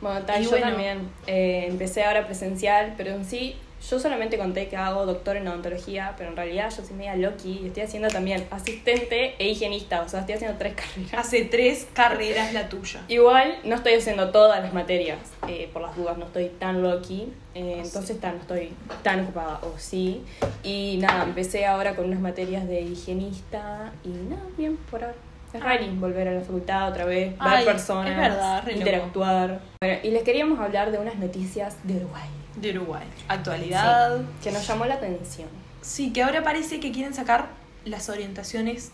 Bueno, 0.00 0.22
tal, 0.22 0.42
yo 0.42 0.50
bueno. 0.50 0.66
también 0.68 1.08
eh, 1.26 1.66
empecé 1.68 2.04
ahora 2.04 2.24
presencial, 2.26 2.94
pero 2.96 3.10
en 3.12 3.24
sí, 3.24 3.56
yo 3.88 3.98
solamente 3.98 4.38
conté 4.38 4.68
que 4.68 4.76
hago 4.76 5.06
doctor 5.06 5.36
en 5.36 5.48
odontología, 5.48 6.14
pero 6.16 6.30
en 6.30 6.36
realidad 6.36 6.72
yo 6.76 6.84
soy 6.84 6.94
media 6.94 7.16
loki 7.16 7.60
y 7.62 7.66
estoy 7.66 7.82
haciendo 7.82 8.08
también 8.08 8.46
asistente 8.50 9.34
e 9.38 9.48
higienista, 9.48 10.02
o 10.02 10.08
sea, 10.08 10.20
estoy 10.20 10.36
haciendo 10.36 10.56
tres 10.58 10.74
carreras. 10.76 11.14
hace 11.14 11.44
tres 11.44 11.88
carreras 11.92 12.52
la 12.52 12.68
tuya. 12.68 13.00
Igual 13.08 13.58
no 13.64 13.76
estoy 13.76 13.94
haciendo 13.94 14.30
todas 14.30 14.62
las 14.62 14.72
materias, 14.72 15.18
eh, 15.48 15.68
por 15.72 15.82
las 15.82 15.96
dudas 15.96 16.16
no 16.16 16.26
estoy 16.26 16.48
tan 16.48 16.82
loki, 16.82 17.32
eh, 17.54 17.80
entonces 17.82 18.20
tan, 18.20 18.36
no 18.36 18.40
estoy 18.42 18.72
tan 19.02 19.20
ocupada, 19.20 19.60
o 19.62 19.74
sí. 19.78 20.22
Y 20.62 20.98
nada, 21.00 21.24
empecé 21.24 21.66
ahora 21.66 21.96
con 21.96 22.06
unas 22.06 22.20
materias 22.20 22.66
de 22.68 22.82
higienista 22.82 23.92
y 24.04 24.08
nada, 24.08 24.42
bien 24.56 24.76
por 24.90 25.02
ahora. 25.02 25.16
Es 25.52 25.62
raro 25.62 25.84
volver 25.96 26.28
a 26.28 26.32
la 26.32 26.40
facultad 26.40 26.88
otra 26.88 27.04
vez, 27.04 27.38
ver 27.38 27.64
personas, 27.66 28.16
verdad, 28.16 28.66
interactuar. 28.68 29.60
Bueno, 29.82 29.98
y 30.02 30.10
les 30.10 30.22
queríamos 30.22 30.58
hablar 30.58 30.90
de 30.90 30.98
unas 30.98 31.16
noticias 31.16 31.76
de 31.84 31.96
Uruguay 31.96 32.41
De 32.56 32.76
Uruguay. 32.76 33.06
Actualidad. 33.28 34.18
sí, 34.18 34.26
que 34.42 34.52
nos 34.52 34.66
llamó 34.66 34.84
la 34.84 34.94
atención. 34.94 35.48
Sí, 35.80 36.12
que 36.12 36.22
ahora 36.22 36.42
parece 36.42 36.80
que 36.80 36.92
quieren 36.92 37.14
sacar 37.14 37.48
las 37.84 38.08
orientaciones 38.08 38.92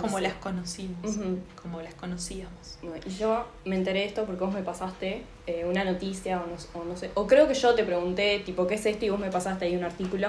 como 0.00 0.20
las 0.20 0.34
conocimos. 0.34 1.18
Como 1.60 1.80
las 1.82 1.94
conocíamos. 1.94 2.78
Y 3.06 3.10
yo 3.10 3.46
me 3.64 3.76
enteré 3.76 4.00
de 4.00 4.06
esto 4.06 4.24
porque 4.24 4.44
vos 4.44 4.54
me 4.54 4.62
pasaste 4.62 5.22
eh, 5.46 5.64
una 5.66 5.84
noticia 5.84 6.40
o 6.40 6.46
no, 6.46 6.80
o 6.80 6.84
no 6.84 6.96
sé, 6.96 7.10
o 7.14 7.26
creo 7.26 7.48
que 7.48 7.54
yo 7.54 7.74
te 7.74 7.84
pregunté, 7.84 8.40
tipo, 8.40 8.66
¿qué 8.66 8.74
es 8.74 8.86
esto? 8.86 9.04
Y 9.04 9.10
vos 9.10 9.20
me 9.20 9.30
pasaste 9.30 9.66
ahí 9.66 9.76
un 9.76 9.84
artículo. 9.84 10.28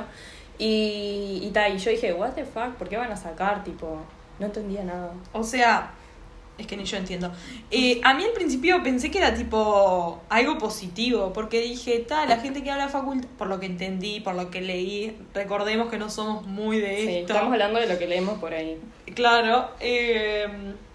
Y, 0.57 1.39
y 1.41 1.49
tal, 1.51 1.75
y 1.75 1.79
yo 1.79 1.91
dije, 1.91 2.13
what 2.13 2.31
the 2.31 2.45
fuck, 2.45 2.75
¿por 2.77 2.87
qué 2.87 2.97
van 2.97 3.11
a 3.11 3.17
sacar? 3.17 3.63
Tipo, 3.63 3.99
no 4.39 4.45
entendía 4.45 4.83
nada. 4.83 5.11
O 5.31 5.43
sea, 5.43 5.91
es 6.57 6.67
que 6.67 6.77
ni 6.77 6.83
yo 6.85 6.97
entiendo. 6.97 7.31
Eh, 7.71 7.99
a 8.03 8.13
mí 8.13 8.23
al 8.23 8.31
principio 8.31 8.81
pensé 8.83 9.09
que 9.09 9.17
era 9.17 9.33
tipo 9.33 10.21
algo 10.29 10.57
positivo, 10.57 11.33
porque 11.33 11.61
dije, 11.61 11.99
tal, 12.07 12.29
la 12.29 12.37
gente 12.37 12.63
que 12.63 12.69
habla 12.71 12.89
facultad, 12.89 13.27
por 13.37 13.47
lo 13.47 13.59
que 13.59 13.65
entendí, 13.65 14.19
por 14.19 14.35
lo 14.35 14.51
que 14.51 14.61
leí, 14.61 15.17
recordemos 15.33 15.89
que 15.89 15.97
no 15.97 16.09
somos 16.09 16.45
muy 16.45 16.79
de 16.79 16.97
Sí, 16.97 17.07
esto. 17.17 17.33
estamos 17.33 17.51
hablando 17.53 17.79
de 17.79 17.87
lo 17.87 17.97
que 17.97 18.07
leemos 18.07 18.37
por 18.39 18.53
ahí. 18.53 18.77
Claro, 19.15 19.69
eh, 19.79 20.47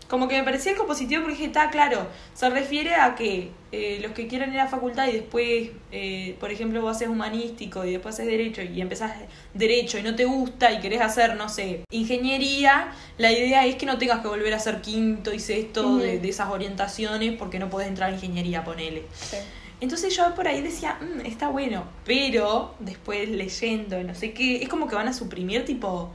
como 0.09 0.27
que 0.27 0.39
me 0.39 0.43
parecía 0.45 0.73
algo 0.73 0.87
positivo 0.87 1.21
porque 1.23 1.35
dije, 1.37 1.47
está 1.47 1.71
claro, 1.71 2.07
se 2.35 2.49
refiere 2.49 2.95
a 2.95 3.15
que 3.15 3.51
eh, 3.73 3.99
los 4.03 4.13
que 4.13 4.27
quieran 4.27 4.53
ir 4.53 4.59
a 4.61 4.65
la 4.65 4.71
facultad 4.71 5.07
y 5.09 5.13
después, 5.13 5.71
eh, 5.93 6.35
por 6.41 6.51
ejemplo, 6.51 6.81
vos 6.81 6.97
haces 6.97 7.09
humanístico 7.09 7.85
y 7.85 7.93
después 7.93 8.15
haces 8.15 8.27
derecho 8.27 8.63
y 8.63 8.81
empezás 8.81 9.13
derecho 9.53 9.99
y 9.99 10.03
no 10.03 10.15
te 10.17 10.25
gusta 10.25 10.73
y 10.73 10.81
querés 10.81 11.03
hacer, 11.03 11.37
no 11.37 11.49
sé, 11.51 11.83
ingeniería, 11.91 12.93
la 13.19 13.31
idea 13.31 13.67
es 13.67 13.77
que 13.77 13.87
no 13.87 13.99
tengas 13.99 14.21
que 14.21 14.29
volver 14.29 14.53
a 14.55 14.57
hacer 14.57 14.81
quinto 14.81 15.33
y 15.35 15.39
sexto 15.41 15.99
de, 15.99 16.19
de 16.19 16.29
esas 16.29 16.49
orientaciones 16.49 17.35
porque 17.39 17.59
no 17.59 17.69
podés 17.69 17.89
entrar 17.89 18.11
a 18.11 18.15
ingeniería, 18.15 18.65
ponele. 18.65 19.03
Sí. 19.13 19.37
Entonces 19.81 20.17
yo 20.17 20.35
por 20.35 20.49
ahí 20.49 20.61
decía, 20.63 20.99
"Mm, 21.01 21.27
está 21.27 21.49
bueno, 21.49 21.85
pero 22.05 22.75
después 22.81 23.29
leyendo, 23.29 24.03
no 24.03 24.15
sé 24.15 24.33
qué, 24.33 24.63
es 24.63 24.69
como 24.69 24.89
que 24.89 24.95
van 24.97 25.07
a 25.09 25.13
suprimir 25.13 25.65
tipo 25.65 26.11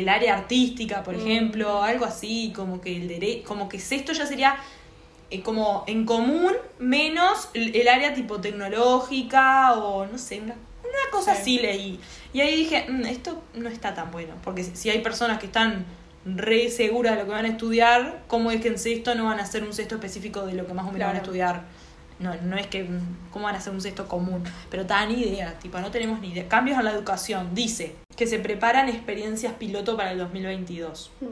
el 0.00 0.08
área 0.08 0.34
artística, 0.36 1.02
por 1.02 1.16
Mm. 1.16 1.20
ejemplo, 1.20 1.82
algo 1.82 2.04
así, 2.04 2.52
como 2.54 2.80
que 2.80 2.96
el 2.96 3.08
dere 3.08 3.42
como 3.42 3.68
que 3.68 3.78
sexto 3.80 4.12
ya 4.12 4.26
sería 4.26 4.56
eh, 5.30 5.42
como 5.42 5.82
en 5.88 6.04
común 6.06 6.52
menos 6.78 7.48
el, 7.54 7.74
el 7.74 7.88
área 7.88 8.14
tipo 8.14 8.40
tecnológica 8.40 9.74
o 9.74 10.06
no 10.06 10.18
sé, 10.18 10.40
una, 10.40 10.54
una 10.54 11.10
cosa 11.10 11.34
Sí. 11.34 11.40
así 11.40 11.58
leí. 11.58 12.00
Y 12.32 12.40
ahí 12.40 12.56
dije, 12.56 12.86
"Mm, 12.88 13.06
esto 13.06 13.42
no 13.54 13.68
está 13.68 13.94
tan 13.94 14.10
bueno, 14.12 14.34
porque 14.44 14.62
si, 14.62 14.88
hay 14.90 15.00
personas 15.00 15.38
que 15.38 15.46
están 15.46 15.84
re 16.24 16.70
seguras 16.70 17.14
de 17.14 17.20
lo 17.22 17.26
que 17.26 17.32
van 17.32 17.44
a 17.44 17.48
estudiar, 17.48 18.22
¿cómo 18.28 18.50
es 18.50 18.60
que 18.60 18.68
en 18.68 18.78
sexto 18.78 19.14
no 19.14 19.24
van 19.26 19.38
a 19.40 19.42
hacer 19.42 19.62
un 19.64 19.72
sexto 19.72 19.94
específico 19.96 20.46
de 20.46 20.54
lo 20.54 20.66
que 20.66 20.74
más 20.74 20.86
o 20.86 20.92
menos 20.92 21.06
van 21.08 21.16
a 21.16 21.20
estudiar? 21.20 21.62
No, 22.18 22.34
no 22.42 22.56
es 22.56 22.66
que, 22.66 22.88
¿cómo 23.30 23.44
van 23.44 23.54
a 23.54 23.58
hacer 23.58 23.72
un 23.72 23.80
sexto 23.80 24.08
común? 24.08 24.42
Pero 24.70 24.84
da 24.84 25.04
ni 25.06 25.20
idea, 25.20 25.58
tipo, 25.58 25.78
no 25.80 25.90
tenemos 25.90 26.20
ni 26.20 26.30
idea. 26.30 26.48
Cambios 26.48 26.78
en 26.78 26.84
la 26.84 26.92
educación, 26.92 27.54
dice 27.54 27.94
que 28.16 28.26
se 28.26 28.38
preparan 28.38 28.88
experiencias 28.88 29.52
piloto 29.54 29.96
para 29.96 30.12
el 30.12 30.18
2022. 30.18 31.10
Mm. 31.20 31.26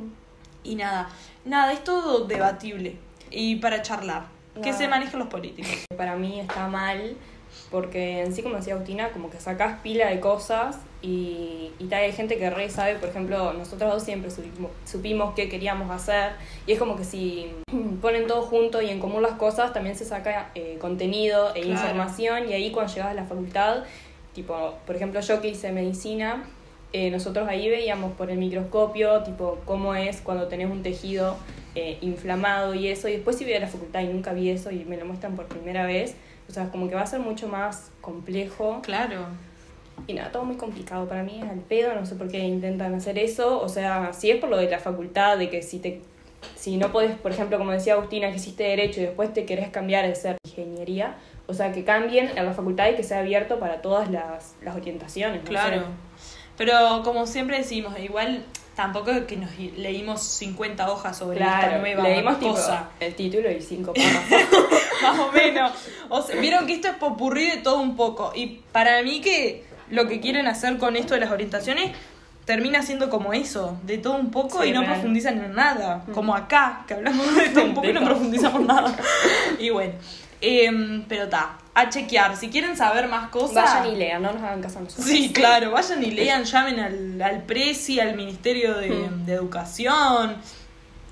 Y 0.64 0.74
nada, 0.76 1.08
nada, 1.44 1.72
es 1.72 1.82
todo 1.84 2.26
debatible. 2.26 2.96
Y 3.30 3.56
para 3.56 3.82
charlar, 3.82 4.26
que 4.54 4.70
Nada. 4.70 4.78
se 4.78 4.88
manejen 4.88 5.18
los 5.18 5.28
políticos. 5.28 5.72
Para 5.96 6.16
mí 6.16 6.40
está 6.40 6.68
mal 6.68 7.16
porque 7.74 8.20
en 8.20 8.32
sí, 8.32 8.42
como 8.44 8.54
decía 8.54 8.74
Agustina, 8.74 9.10
como 9.10 9.30
que 9.30 9.40
sacás 9.40 9.80
pila 9.80 10.08
de 10.08 10.20
cosas 10.20 10.76
y, 11.02 11.72
y 11.80 11.86
tal, 11.86 12.04
hay 12.04 12.12
gente 12.12 12.38
que 12.38 12.48
re 12.48 12.70
sabe, 12.70 12.94
por 12.94 13.08
ejemplo, 13.08 13.52
nosotros 13.52 13.92
dos 13.92 14.04
siempre 14.04 14.30
supimos, 14.30 14.70
supimos 14.84 15.34
qué 15.34 15.48
queríamos 15.48 15.90
hacer 15.90 16.34
y 16.68 16.72
es 16.72 16.78
como 16.78 16.94
que 16.94 17.02
si 17.02 17.50
ponen 18.00 18.28
todo 18.28 18.42
junto 18.42 18.80
y 18.80 18.90
en 18.90 19.00
común 19.00 19.22
las 19.22 19.32
cosas, 19.32 19.72
también 19.72 19.96
se 19.96 20.04
saca 20.04 20.52
eh, 20.54 20.78
contenido 20.80 21.48
e 21.56 21.62
Claro. 21.62 21.72
información 21.72 22.48
y 22.48 22.52
ahí 22.52 22.70
cuando 22.70 22.94
llegas 22.94 23.10
a 23.10 23.14
la 23.14 23.24
facultad, 23.24 23.82
tipo, 24.36 24.74
por 24.86 24.94
ejemplo, 24.94 25.20
yo 25.20 25.40
que 25.40 25.48
hice 25.48 25.72
medicina, 25.72 26.44
eh, 26.92 27.10
nosotros 27.10 27.48
ahí 27.48 27.68
veíamos 27.68 28.12
por 28.12 28.30
el 28.30 28.38
microscopio, 28.38 29.24
tipo, 29.24 29.58
cómo 29.64 29.96
es 29.96 30.20
cuando 30.20 30.46
tenés 30.46 30.70
un 30.70 30.84
tejido 30.84 31.36
eh, 31.74 31.98
inflamado 32.02 32.72
y 32.72 32.86
eso, 32.86 33.08
y 33.08 33.14
después 33.14 33.36
si 33.36 33.42
voy 33.42 33.54
a 33.54 33.58
la 33.58 33.66
facultad 33.66 34.02
y 34.02 34.06
nunca 34.06 34.32
vi 34.32 34.50
eso 34.50 34.70
y 34.70 34.84
me 34.84 34.96
lo 34.96 35.06
muestran 35.06 35.34
por 35.34 35.46
primera 35.46 35.86
vez, 35.86 36.14
o 36.48 36.52
sea, 36.52 36.70
como 36.70 36.88
que 36.88 36.94
va 36.94 37.02
a 37.02 37.06
ser 37.06 37.20
mucho 37.20 37.48
más 37.48 37.90
complejo 38.00 38.80
Claro. 38.82 39.26
y 40.06 40.14
nada, 40.14 40.30
todo 40.32 40.44
muy 40.44 40.56
complicado 40.56 41.06
para 41.08 41.22
mí, 41.22 41.40
es 41.42 41.48
al 41.50 41.60
pedo, 41.60 41.94
no 41.94 42.04
sé 42.06 42.14
por 42.16 42.28
qué 42.28 42.38
intentan 42.40 42.94
hacer 42.94 43.18
eso, 43.18 43.60
o 43.60 43.68
sea, 43.68 44.12
si 44.12 44.30
es 44.30 44.38
por 44.38 44.50
lo 44.50 44.56
de 44.56 44.68
la 44.68 44.78
facultad, 44.78 45.38
de 45.38 45.48
que 45.50 45.62
si 45.62 45.78
te 45.78 46.00
si 46.56 46.76
no 46.76 46.92
podés, 46.92 47.16
por 47.16 47.32
ejemplo, 47.32 47.56
como 47.56 47.70
decía 47.72 47.94
Agustina, 47.94 48.28
que 48.30 48.36
hiciste 48.36 48.64
derecho 48.64 49.00
y 49.00 49.04
después 49.04 49.32
te 49.32 49.46
querés 49.46 49.70
cambiar 49.70 50.06
de 50.06 50.14
ser 50.14 50.36
ingeniería, 50.46 51.16
o 51.46 51.54
sea, 51.54 51.72
que 51.72 51.84
cambien 51.84 52.38
a 52.38 52.42
la 52.42 52.52
facultad 52.52 52.88
y 52.90 52.96
que 52.96 53.02
sea 53.02 53.20
abierto 53.20 53.58
para 53.58 53.80
todas 53.80 54.10
las, 54.10 54.54
las 54.62 54.76
orientaciones. 54.76 55.42
no 55.42 55.48
Claro. 55.48 55.84
Pero 56.58 57.00
como 57.02 57.26
siempre 57.26 57.56
decimos, 57.58 57.98
igual 57.98 58.44
tampoco 58.76 59.10
que 59.26 59.36
nos 59.36 59.56
leímos 59.58 60.22
50 60.22 60.90
hojas 60.90 61.16
sobre 61.16 61.40
esta 61.40 61.60
Claro, 61.60 61.78
nueva 61.80 62.02
leímos 62.02 62.38
tipo, 62.38 62.50
cosa. 62.52 62.90
el 63.00 63.14
título 63.14 63.50
y 63.50 63.62
cinco 63.62 63.92
párrafos. 63.94 64.66
más 65.02 65.18
o 65.18 65.32
menos. 65.32 65.72
O 66.16 66.22
sea, 66.22 66.36
vieron 66.40 66.66
que 66.66 66.74
esto 66.74 66.88
es 66.88 66.94
popurrí 66.94 67.50
de 67.50 67.56
todo 67.58 67.80
un 67.80 67.96
poco. 67.96 68.32
Y 68.34 68.60
para 68.72 69.02
mí 69.02 69.20
que 69.20 69.64
lo 69.90 70.06
que 70.08 70.20
quieren 70.20 70.46
hacer 70.46 70.78
con 70.78 70.96
esto 70.96 71.14
de 71.14 71.20
las 71.20 71.30
orientaciones 71.30 71.92
termina 72.44 72.82
siendo 72.82 73.08
como 73.10 73.32
eso, 73.32 73.78
de 73.84 73.96
todo 73.98 74.16
un 74.16 74.30
poco 74.30 74.62
Sí, 74.62 74.68
y 74.68 74.72
no 74.72 74.80
real. 74.82 74.92
profundizan 74.94 75.42
en 75.42 75.54
nada. 75.54 76.04
Mm. 76.06 76.12
Como 76.12 76.34
acá, 76.34 76.84
que 76.86 76.94
hablamos 76.94 77.34
de 77.36 77.48
todo 77.48 77.64
un 77.64 77.74
poco 77.74 77.88
y 77.88 77.92
no 77.92 78.04
profundizamos 78.04 78.60
nada. 78.66 78.94
Y 79.58 79.70
bueno, 79.70 79.94
em, 80.42 81.04
pero 81.08 81.24
está, 81.24 81.56
a 81.74 81.88
chequear. 81.88 82.36
Si 82.36 82.50
quieren 82.50 82.76
saber 82.76 83.08
más 83.08 83.30
cosas... 83.30 83.64
Vayan 83.74 83.86
y 83.94 83.96
lean, 83.96 84.22
no 84.22 84.32
nos 84.32 84.42
hagan 84.42 84.60
caso 84.60 84.78
a 84.78 84.82
nosotros. 84.82 85.06
Sí, 85.06 85.32
claro, 85.32 85.70
vayan 85.70 86.02
y 86.04 86.10
lean, 86.10 86.44
llamen 86.44 86.80
al, 86.80 87.22
al 87.22 87.42
Presi, 87.44 87.98
al 87.98 88.14
Ministerio 88.14 88.74
de, 88.74 88.90
Mm. 88.90 89.24
de 89.26 89.32
Educación. 89.34 90.36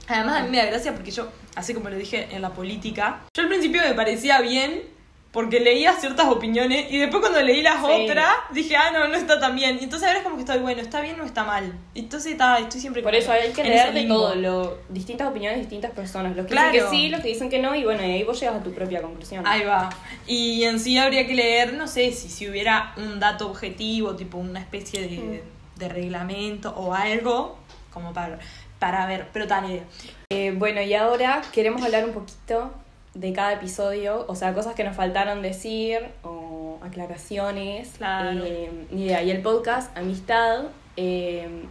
Además, 0.08 0.40
a 0.40 0.42
mí 0.44 0.50
me 0.50 0.58
da 0.58 0.66
gracia 0.66 0.92
porque 0.92 1.10
yo, 1.10 1.28
así 1.56 1.74
como 1.74 1.88
lo 1.90 1.96
dije 1.96 2.28
en 2.32 2.42
la 2.42 2.50
política, 2.50 3.20
yo 3.36 3.42
al 3.42 3.48
principio 3.48 3.82
me 3.82 3.94
parecía 3.94 4.40
bien 4.40 4.82
porque 5.32 5.60
leía 5.60 5.94
ciertas 5.94 6.26
opiniones 6.28 6.92
y 6.92 6.98
después 6.98 7.22
cuando 7.22 7.40
leí 7.40 7.62
las 7.62 7.76
Sí. 7.82 7.86
otras 7.90 8.28
dije, 8.50 8.76
ah, 8.76 8.90
no, 8.92 9.08
no 9.08 9.14
está 9.14 9.40
tan 9.40 9.56
bien. 9.56 9.78
Y 9.80 9.84
entonces 9.84 10.06
ahora 10.06 10.18
es 10.18 10.24
como 10.24 10.36
que 10.36 10.42
estoy, 10.42 10.58
bueno, 10.58 10.82
está 10.82 11.00
bien 11.00 11.18
o 11.18 11.24
está 11.24 11.42
mal. 11.44 11.72
Entonces 11.94 12.32
está, 12.32 12.58
estoy 12.58 12.82
siempre 12.82 13.02
Por 13.02 13.14
eso 13.14 13.32
hay 13.32 13.50
que 13.52 13.64
leer 13.64 13.94
de 13.94 14.04
todo, 14.04 14.34
lo, 14.34 14.76
distintas 14.90 15.28
opiniones 15.28 15.56
de 15.56 15.62
distintas 15.62 15.92
personas. 15.92 16.36
Los 16.36 16.44
que 16.44 16.52
Claro. 16.52 16.70
dicen 16.72 16.90
que 16.90 16.96
sí, 16.96 17.08
los 17.08 17.20
que 17.22 17.28
dicen 17.28 17.48
que 17.48 17.60
no, 17.60 17.74
y 17.74 17.82
bueno, 17.82 18.02
y 18.02 18.10
ahí 18.10 18.24
vos 18.24 18.38
llegas 18.38 18.56
a 18.56 18.62
tu 18.62 18.74
propia 18.74 19.00
conclusión. 19.00 19.46
Ahí 19.46 19.64
va. 19.64 19.88
Y 20.26 20.64
en 20.64 20.78
sí 20.78 20.98
habría 20.98 21.26
que 21.26 21.34
leer, 21.34 21.72
no 21.72 21.86
sé, 21.88 22.12
si, 22.12 22.28
si 22.28 22.46
hubiera 22.50 22.92
un 22.98 23.18
dato 23.18 23.48
objetivo, 23.48 24.14
tipo 24.16 24.36
una 24.36 24.60
especie 24.60 25.00
de, 25.08 25.16
Mm. 25.16 25.78
de 25.78 25.88
reglamento 25.88 26.74
o 26.76 26.92
algo, 26.92 27.56
como 27.90 28.12
para, 28.12 28.38
para 28.82 29.06
ver, 29.06 29.28
pero 29.32 29.46
tan 29.46 29.64
idea. 29.70 29.84
Eh, 30.32 30.52
bueno, 30.58 30.82
y 30.82 30.92
ahora 30.94 31.40
queremos 31.52 31.80
hablar 31.84 32.04
un 32.04 32.10
poquito 32.10 32.74
de 33.14 33.32
cada 33.32 33.52
episodio, 33.52 34.24
o 34.26 34.34
sea, 34.34 34.52
cosas 34.54 34.74
que 34.74 34.82
nos 34.82 34.96
faltaron 34.96 35.40
decir 35.40 36.00
o 36.24 36.80
aclaraciones. 36.82 37.92
Claro. 37.98 38.42
Eh, 38.44 38.72
ni 38.90 39.04
idea. 39.04 39.22
Y 39.22 39.30
el 39.30 39.40
podcast 39.40 39.96
Amistad, 39.96 40.64
eh, 40.96 41.62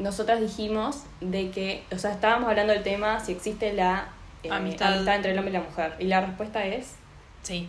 nosotras 0.00 0.40
dijimos 0.40 1.04
de 1.20 1.52
que, 1.52 1.84
o 1.92 1.98
sea, 1.98 2.10
estábamos 2.10 2.48
hablando 2.48 2.72
del 2.72 2.82
tema 2.82 3.20
si 3.20 3.30
existe 3.30 3.72
la 3.72 4.08
eh, 4.42 4.50
Amistad. 4.50 5.06
entre 5.14 5.30
el 5.30 5.38
hombre 5.38 5.52
y 5.52 5.56
la 5.58 5.62
mujer. 5.62 5.94
Y 6.00 6.06
la 6.06 6.20
respuesta 6.20 6.66
es, 6.66 6.96
Sí, 7.44 7.68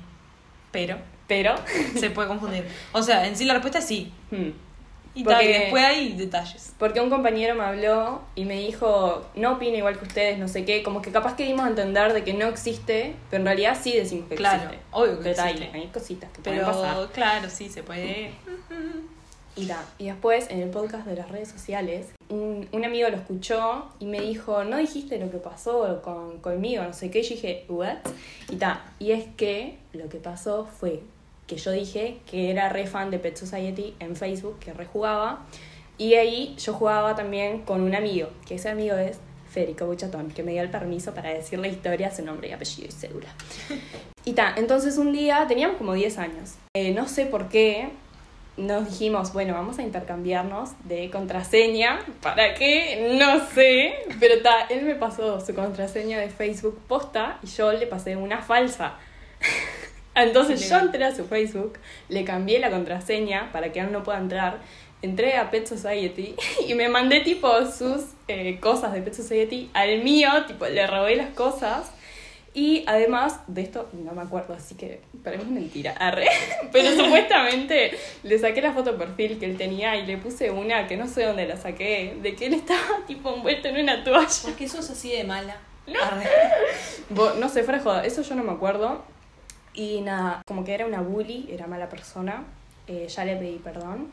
pero 0.71 0.97
pero... 1.27 1.53
se 1.99 2.09
puede 2.09 2.29
confundir. 2.29 2.65
O 2.93 3.03
sea, 3.03 3.27
en 3.27 3.35
sí 3.35 3.45
la 3.45 3.53
respuesta 3.53 3.77
es 3.77 3.85
sí. 3.85 4.11
hmm. 4.31 4.49
Y, 5.17 5.23
Porque- 5.23 5.51
tal, 5.51 5.61
después 5.61 5.83
hay 5.83 6.13
detalles. 6.13 6.73
Porque 6.77 7.01
un 7.01 7.09
compañero 7.09 7.55
me 7.55 7.63
habló 7.63 8.21
y 8.35 8.45
me 8.45 8.55
dijo, 8.59 9.25
no 9.35 9.53
opino 9.53 9.75
igual 9.77 9.97
que 9.97 10.05
ustedes, 10.05 10.37
no 10.37 10.47
sé 10.47 10.63
qué, 10.63 10.83
como 10.83 11.01
que 11.01 11.11
capaz 11.11 11.35
que 11.35 11.43
dimos 11.43 11.65
a 11.65 11.69
entender 11.69 12.13
de 12.13 12.23
que 12.23 12.33
no 12.35 12.45
existe, 12.47 13.15
pero 13.31 13.41
en 13.41 13.45
realidad 13.47 13.75
sí 13.81 13.93
decimos 13.93 14.29
que 14.29 14.35
Claro, 14.35 14.63
existe. 14.65 14.85
obvio 14.91 15.17
que 15.17 15.23
Pero 15.23 15.41
hay- 15.41 15.51
existe. 15.53 15.77
Hay, 15.77 15.87
cositas 15.87 16.29
que 16.31 16.41
pueden 16.41 16.63
pasar. 16.63 17.07
Claro, 17.13 17.49
sí, 17.49 17.67
se 17.69 17.81
puede. 17.83 18.31
Y, 19.55 19.65
ta. 19.65 19.83
y 19.97 20.05
después, 20.05 20.51
en 20.51 20.61
el 20.61 20.69
podcast 20.69 21.07
de 21.07 21.15
las 21.15 21.31
redes 21.31 21.49
sociales, 21.49 22.09
un, 22.29 22.69
un 22.71 22.85
amigo 22.85 23.09
lo 23.09 23.17
escuchó 23.17 23.87
y 23.97 24.05
me 24.05 24.21
dijo, 24.21 24.63
no 24.65 24.77
dijiste 24.77 25.17
lo 25.17 25.31
que 25.31 25.37
pasó 25.37 25.99
con, 26.03 26.37
conmigo, 26.41 26.83
no 26.83 26.93
sé 26.93 27.09
qué. 27.09 27.21
Y 27.21 27.23
yo 27.23 27.29
dije, 27.29 27.65
¿what? 27.67 27.97
Y 28.51 28.57
ta. 28.57 28.85
Y 28.99 29.13
es 29.13 29.25
que 29.35 29.79
lo 29.93 30.09
que 30.09 30.17
pasó 30.19 30.67
fue 30.67 31.01
que 31.47 31.57
yo 31.57 31.71
dije 31.71 32.19
que 32.29 32.51
era 32.51 32.69
re 32.69 32.85
fan 32.85 33.09
de 33.09 33.19
Pet 33.19 33.37
Society 33.37 33.95
en 33.99 34.15
Facebook, 34.15 34.59
que 34.59 34.73
rejugaba. 34.73 35.45
Y 35.97 36.13
ahí 36.13 36.55
yo 36.59 36.73
jugaba 36.73 37.15
también 37.15 37.61
con 37.61 37.81
un 37.81 37.95
amigo, 37.95 38.29
que 38.45 38.55
ese 38.55 38.69
amigo 38.69 38.95
es 38.95 39.17
Federico 39.49 39.87
Buchatón, 39.87 40.29
que 40.29 40.43
me 40.43 40.51
dio 40.51 40.61
el 40.61 40.69
permiso 40.69 41.13
para 41.13 41.33
decir 41.33 41.57
la 41.57 41.67
historia, 41.67 42.13
su 42.13 42.23
nombre 42.23 42.49
y 42.49 42.51
apellido 42.51 42.87
y 42.87 42.91
cédula. 42.91 43.29
Y 44.25 44.33
ta, 44.33 44.53
entonces 44.57 44.97
un 44.97 45.13
día, 45.13 45.45
teníamos 45.47 45.77
como 45.77 45.93
10 45.93 46.17
años. 46.17 46.55
Eh, 46.75 46.91
no 46.91 47.07
sé 47.07 47.25
por 47.25 47.47
qué, 47.47 47.89
nos 48.57 48.89
dijimos, 48.89 49.33
bueno, 49.33 49.53
vamos 49.53 49.79
a 49.79 49.83
intercambiarnos 49.83 50.71
de 50.83 51.09
contraseña. 51.09 51.99
¿Para 52.21 52.53
qué? 52.55 53.15
No 53.17 53.47
sé. 53.47 53.93
Pero 54.19 54.41
ta, 54.41 54.67
él 54.69 54.83
me 54.83 54.95
pasó 54.95 55.39
su 55.39 55.53
contraseña 55.53 56.19
de 56.19 56.29
Facebook 56.29 56.79
posta 56.87 57.39
y 57.43 57.47
yo 57.47 57.71
le 57.71 57.87
pasé 57.87 58.15
una 58.15 58.41
falsa. 58.41 58.95
Entonces 60.23 60.69
yo 60.69 60.77
entré 60.79 61.03
a 61.05 61.15
su 61.15 61.25
Facebook, 61.25 61.73
le 62.09 62.23
cambié 62.23 62.59
la 62.59 62.69
contraseña 62.69 63.51
para 63.51 63.71
que 63.71 63.79
él 63.79 63.91
no 63.91 64.03
pueda 64.03 64.17
entrar. 64.19 64.59
Entré 65.01 65.35
a 65.37 65.51
Pet 65.51 65.67
Society 65.67 66.35
y 66.67 66.73
me 66.73 66.89
mandé 66.89 67.19
tipo 67.21 67.49
sus 67.65 68.03
eh, 68.27 68.59
cosas 68.59 68.93
de 68.93 69.01
Pet 69.01 69.13
Society 69.13 69.69
al 69.73 70.03
mío, 70.03 70.29
tipo 70.47 70.65
le 70.65 70.85
robé 70.87 71.15
las 71.15 71.29
cosas. 71.33 71.91
Y 72.53 72.83
además 72.87 73.41
de 73.45 73.61
esto, 73.61 73.87
no 73.93 74.13
me 74.13 74.23
acuerdo, 74.23 74.55
así 74.55 74.73
que 74.73 75.01
para 75.23 75.37
mí 75.37 75.43
es 75.43 75.49
mentira. 75.49 75.91
Arre. 75.99 76.25
Pero 76.71 76.89
supuestamente 77.03 77.91
le 78.23 78.39
saqué 78.39 78.61
la 78.63 78.71
foto 78.73 78.93
de 78.93 78.97
perfil 78.97 79.37
que 79.37 79.45
él 79.45 79.57
tenía 79.57 79.95
y 79.95 80.07
le 80.07 80.17
puse 80.17 80.49
una 80.49 80.87
que 80.87 80.97
no 80.97 81.07
sé 81.07 81.25
dónde 81.25 81.45
la 81.45 81.57
saqué, 81.57 82.17
de 82.19 82.35
que 82.35 82.47
él 82.47 82.55
estaba 82.55 83.05
tipo 83.05 83.31
envuelto 83.35 83.67
en 83.67 83.77
una 83.83 84.03
toalla. 84.03 84.27
Porque 84.43 84.67
sos 84.67 84.89
así 84.89 85.11
de 85.11 85.23
mala. 85.23 85.57
No. 85.85 85.99
Bo- 87.09 87.33
No 87.35 87.47
sé, 87.49 87.63
fuera 87.63 87.79
joda, 87.79 88.03
eso 88.05 88.23
yo 88.23 88.33
no 88.33 88.43
me 88.43 88.51
acuerdo. 88.53 89.03
Y 89.77 90.01
nada, 90.01 90.41
como 90.45 90.63
que 90.65 90.73
era 90.73 90.85
una 90.85 90.99
bully, 91.01 91.47
era 91.51 91.67
mala 91.67 91.87
persona. 91.87 92.43
Eh, 92.87 93.07
ya 93.07 93.23
le 93.25 93.35
pedí 93.37 93.59
perdón, 93.59 94.09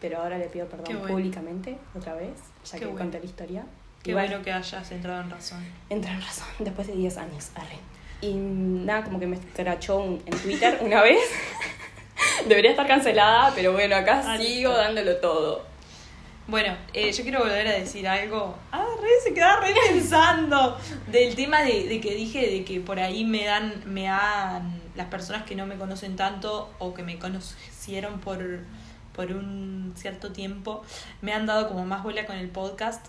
pero 0.00 0.18
ahora 0.22 0.38
le 0.38 0.46
pido 0.46 0.66
perdón 0.68 0.98
bueno. 0.98 1.08
públicamente 1.08 1.76
otra 1.96 2.14
vez, 2.14 2.34
ya 2.64 2.72
Qué 2.72 2.78
que 2.78 2.84
bueno. 2.86 2.98
conté 3.00 3.18
la 3.18 3.24
historia. 3.26 3.66
Qué 4.02 4.10
Igual- 4.12 4.28
bueno 4.28 4.44
que 4.44 4.52
hayas 4.52 4.90
entrado 4.92 5.20
en 5.22 5.30
razón. 5.30 5.64
Entra 5.90 6.12
en 6.12 6.20
razón, 6.22 6.46
después 6.60 6.86
de 6.86 6.94
10 6.94 7.16
años, 7.18 7.50
arre. 7.56 7.78
Y 8.20 8.32
nada, 8.34 9.02
como 9.04 9.18
que 9.18 9.26
me 9.26 9.36
escrachó 9.36 9.98
un- 9.98 10.22
en 10.24 10.38
Twitter 10.38 10.78
una 10.82 11.02
vez. 11.02 11.18
Debería 12.48 12.70
estar 12.70 12.86
cancelada, 12.86 13.52
pero 13.54 13.72
bueno, 13.72 13.96
acá 13.96 14.22
Ah, 14.24 14.38
sigo 14.38 14.72
dándolo 14.72 15.16
todo. 15.16 15.66
Bueno, 16.46 16.74
eh, 16.94 17.12
yo 17.12 17.22
quiero 17.24 17.40
volver 17.40 17.66
a 17.68 17.72
decir 17.72 18.08
algo. 18.08 18.56
Ah, 18.72 18.84
re, 19.02 19.08
se 19.22 19.34
queda 19.34 19.60
re 19.60 19.74
pensando 19.92 20.78
del 21.08 21.34
tema 21.34 21.62
de, 21.62 21.84
de 21.88 22.00
que 22.00 22.14
dije 22.14 22.48
de 22.50 22.64
que 22.64 22.80
por 22.80 22.98
ahí 22.98 23.24
me 23.24 23.44
dan, 23.44 23.82
me 23.86 24.04
dan 24.04 24.77
las 24.98 25.06
personas 25.06 25.44
que 25.44 25.54
no 25.54 25.64
me 25.64 25.76
conocen 25.76 26.16
tanto 26.16 26.68
o 26.80 26.92
que 26.92 27.04
me 27.04 27.20
conocieron 27.20 28.18
por, 28.18 28.40
por 29.14 29.30
un 29.30 29.94
cierto 29.96 30.32
tiempo, 30.32 30.82
me 31.22 31.32
han 31.32 31.46
dado 31.46 31.68
como 31.68 31.86
más 31.86 32.02
bola 32.02 32.26
con 32.26 32.36
el 32.36 32.48
podcast. 32.48 33.06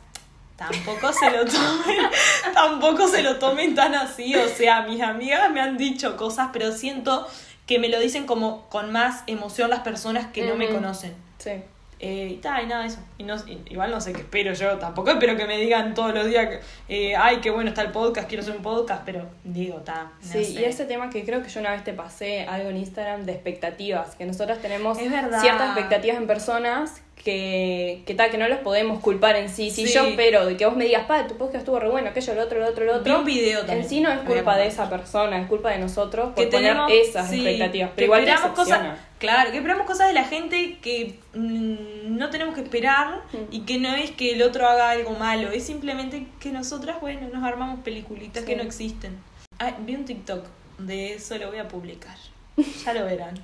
Tampoco 0.56 1.12
se 1.12 1.32
lo 1.32 1.46
tomen, 1.46 2.10
tampoco 2.54 3.08
se 3.08 3.24
lo 3.24 3.38
tomen 3.38 3.74
tan 3.74 3.96
así. 3.96 4.36
O 4.36 4.48
sea, 4.48 4.84
mis 4.84 5.02
amigas 5.02 5.52
me 5.52 5.62
han 5.62 5.78
dicho 5.78 6.16
cosas, 6.16 6.50
pero 6.54 6.72
siento 6.72 7.28
que 7.66 7.80
me 7.80 7.90
lo 7.90 8.00
dicen 8.00 8.28
como 8.28 8.70
con 8.70 8.92
más 8.92 9.24
emoción 9.26 9.72
las 9.72 9.80
personas 9.80 10.28
que 10.28 10.46
no 10.46 10.56
me 10.56 10.70
conocen. 10.70 11.16
Sí. 11.40 11.64
Eh, 12.02 12.30
y 12.32 12.36
tal, 12.38 12.64
y 12.64 12.68
nada, 12.68 12.86
eso. 12.86 13.00
Y 13.18 13.24
no, 13.24 13.36
y- 13.46 13.62
igual 13.70 13.92
no 13.92 14.00
sé 14.00 14.14
qué 14.14 14.22
espero 14.22 14.54
yo, 14.54 14.78
tampoco 14.78 15.12
espero 15.12 15.36
que 15.36 15.46
me 15.46 15.58
digan 15.58 15.94
todos 15.94 16.14
los 16.14 16.26
días 16.28 16.48
que, 16.48 16.60
eh, 16.88 17.16
ay, 17.18 17.38
qué 17.42 17.50
bueno 17.52 17.70
está 17.70 17.82
el 17.82 17.92
podcast, 17.92 18.30
quiero 18.30 18.42
hacer 18.42 18.56
un 18.56 18.62
podcast, 18.64 19.02
pero 19.06 19.26
digo, 19.44 19.80
está. 19.80 20.04
no 20.04 20.12
Sí, 20.32 20.46
sé. 20.46 20.62
y 20.62 20.64
ese 20.64 20.86
tema 20.86 21.10
que 21.10 21.26
creo 21.26 21.44
que 21.44 21.50
yo 21.50 21.60
una 21.60 21.72
vez 21.72 21.84
te 21.84 21.92
pasé 21.94 22.44
algo 22.46 22.70
en 22.70 22.78
Instagram 22.78 23.26
de 23.26 23.34
expectativas, 23.34 24.16
que 24.16 24.26
nosotros 24.26 24.60
tenemos 24.60 24.98
ciertas 24.98 25.44
expectativas 25.44 26.18
en 26.18 26.28
personas 26.28 27.02
que, 27.24 28.02
que 28.06 28.16
tal, 28.16 28.32
que 28.32 28.38
no 28.38 28.48
los 28.48 28.60
podemos 28.60 29.00
culpar 29.02 29.36
en 29.36 29.50
sí. 29.50 29.70
Si 29.70 29.86
Sí. 29.86 29.94
yo 29.94 30.06
espero 30.08 30.46
de 30.46 30.56
que 30.56 30.66
vos 30.66 30.76
me 30.76 30.86
digas, 30.86 31.06
pa, 31.06 31.28
tu 31.28 31.36
podcast 31.36 31.58
estuvo 31.58 31.78
re 31.80 31.90
bueno, 31.90 32.10
aquello, 32.10 32.34
lo 32.34 32.44
otro, 32.44 32.60
lo 32.60 32.68
otro, 32.68 32.86
lo 32.86 32.94
Vi 32.94 33.00
otro. 33.00 33.20
un 33.20 33.26
video 33.26 33.60
también. 33.60 33.80
En 33.82 33.90
sí 33.90 34.00
no 34.00 34.10
es 34.10 34.20
culpa 34.22 34.56
de 34.58 34.68
esa 34.68 34.90
persona, 34.90 35.40
es 35.42 35.48
culpa 35.48 35.72
de 35.72 35.80
nosotros 35.80 36.28
por 36.28 36.36
que 36.36 36.48
poner 36.48 36.72
tenemos 36.72 36.92
esas 36.92 37.30
sí, 37.30 37.36
expectativas. 37.36 37.90
que 37.90 37.96
Pero 37.96 38.06
igual 38.06 38.22
esperamos 38.22 38.56
cosas, 38.58 38.98
claro, 39.20 39.52
que 39.52 39.58
esperamos 39.58 39.86
cosas 39.86 40.08
de 40.08 40.14
la 40.14 40.24
gente 40.24 40.78
que 40.82 41.20
mm, 41.34 42.18
no 42.18 42.30
tenemos 42.30 42.56
que 42.56 42.62
esperar 42.62 43.22
Mm. 43.34 43.38
y 43.52 43.60
que 43.62 43.80
no 43.80 43.94
es 43.96 44.12
que 44.12 44.32
el 44.34 44.42
otro 44.42 44.68
haga 44.68 44.90
algo 44.92 45.12
malo, 45.12 45.52
es 45.52 45.64
simplemente 45.66 46.26
que 46.40 46.52
nosotras, 46.52 47.00
bueno, 47.02 47.28
nos 47.34 47.44
armamos 47.44 47.82
peliculitas 47.84 48.44
Sí. 48.44 48.50
que 48.50 48.56
no 48.56 48.64
existen. 48.64 49.18
Ah, 49.60 49.74
vi 49.86 49.96
un 49.96 50.06
TikTok 50.06 50.46
de 50.78 51.14
eso, 51.16 51.38
lo 51.38 51.50
voy 51.50 51.60
a 51.60 51.68
publicar. 51.68 52.16
Ya 52.86 52.94
lo 52.94 53.06
verán. 53.06 53.36